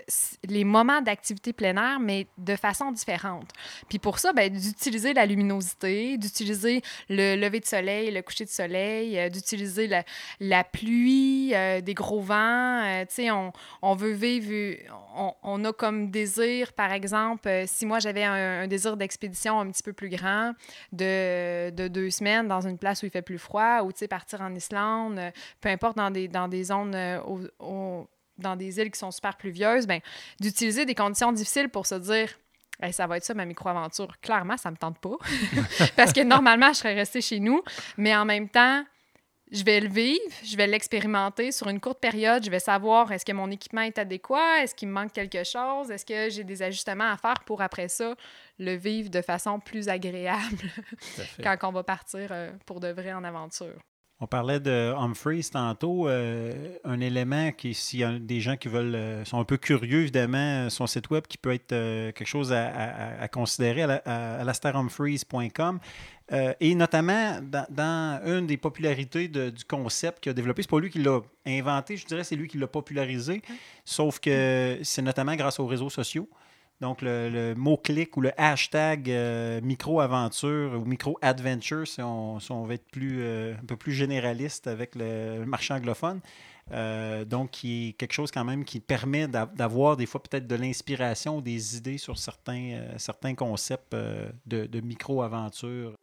[0.49, 3.51] les moments d'activité plein air, mais de façon différente.
[3.89, 8.51] Puis pour ça, ben, d'utiliser la luminosité, d'utiliser le lever de soleil, le coucher de
[8.51, 9.89] soleil, euh, d'utiliser
[10.41, 13.05] la, pluie, des gros vents.
[13.15, 14.77] tu on, on veut vivre,
[15.17, 19.71] on, on a comme désir, par exemple, si moi j'avais un, un désir d'expédition un
[19.71, 20.53] petit peu plus grand,
[20.93, 21.28] de,
[21.71, 25.19] de deux semaines dans une place où il fait plus froid, ou partir en Islande,
[25.19, 27.21] euh, peu importe, dans des, dans des zones, euh,
[28.39, 30.01] dans des îles qui sont super pluvieuses, ben,
[30.41, 32.31] d'utiliser des conditions difficiles pour se dire
[32.93, 34.21] ça va être ça ma micro-aventure.
[34.21, 35.17] Clairement, ça me tente pas.
[35.97, 37.63] Parce que normalement, je serais restée chez nous.
[37.97, 38.85] Mais en même temps,
[39.51, 42.45] je vais le vivre, je vais l'expérimenter sur une courte période.
[42.45, 45.91] Je vais savoir est-ce que mon équipement est adéquat, est-ce qu'il me manque quelque chose,
[45.91, 48.15] est-ce que j'ai des ajustements à faire pour après ça
[48.59, 50.59] le vivre de façon plus agréable
[51.43, 53.79] quand on va partir euh, pour de vrai en aventure?
[54.21, 56.09] On parlait de Humphreys tantôt.
[56.09, 56.53] euh,
[56.85, 60.01] un élément qui, s'il y a des gens qui veulent, euh, sont un peu curieux,
[60.03, 64.41] évidemment, son site web qui peut être euh, quelque chose à, à- à considérer, à,
[64.41, 65.79] alastairhumphreys.com.
[66.33, 70.71] Euh, et notamment, dans, dans une des popularités de- du concept qu'il a développé, c'est
[70.71, 73.41] pas lui qui l'a inventé, je dirais, c'est lui qui l'a popularisé.
[73.85, 76.29] Sauf que c'est notamment grâce aux réseaux sociaux.
[76.81, 82.75] Donc, le, mot-clic ou le hashtag euh, micro-aventure ou micro-adventure, si on, si on veut
[82.75, 86.21] être plus, euh, un peu plus généraliste avec le marché anglophone.
[86.71, 90.47] Euh, donc, qui est quelque chose quand même qui permet d'a- d'avoir des fois peut-être
[90.47, 93.97] de l'inspiration ou des idées sur certains, certains concepts
[94.47, 95.95] de micro-aventure.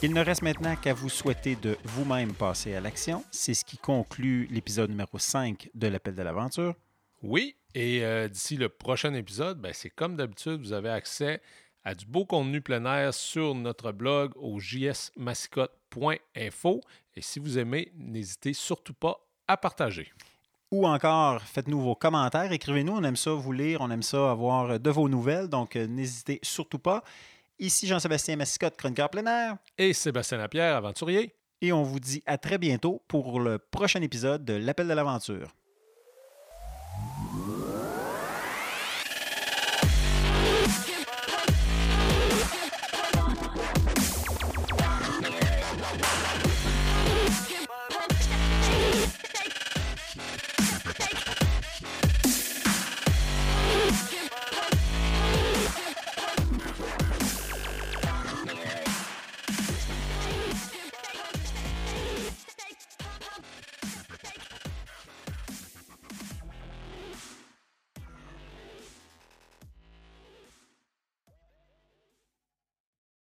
[0.00, 3.24] Il ne reste maintenant qu'à vous souhaiter de vous-même passer à l'action.
[3.32, 6.76] C'est ce qui conclut l'épisode numéro 5 de l'Appel de l'aventure.
[7.24, 11.42] Oui, et euh, d'ici le prochain épisode, ben, c'est comme d'habitude, vous avez accès
[11.82, 16.80] à du beau contenu plein air sur notre blog au jsmascotte.info.
[17.16, 19.18] Et si vous aimez, n'hésitez surtout pas
[19.48, 20.12] à partager.
[20.70, 24.78] Ou encore, faites-nous vos commentaires, écrivez-nous, on aime ça vous lire, on aime ça avoir
[24.78, 27.02] de vos nouvelles, donc euh, n'hésitez surtout pas.
[27.58, 31.34] Ici Jean-Sébastien Mascotte, chroniqueur plein air, Et Sébastien Lapierre, aventurier.
[31.60, 35.54] et on vous dit à très bientôt pour le prochain épisode de l'Appel de l'aventure.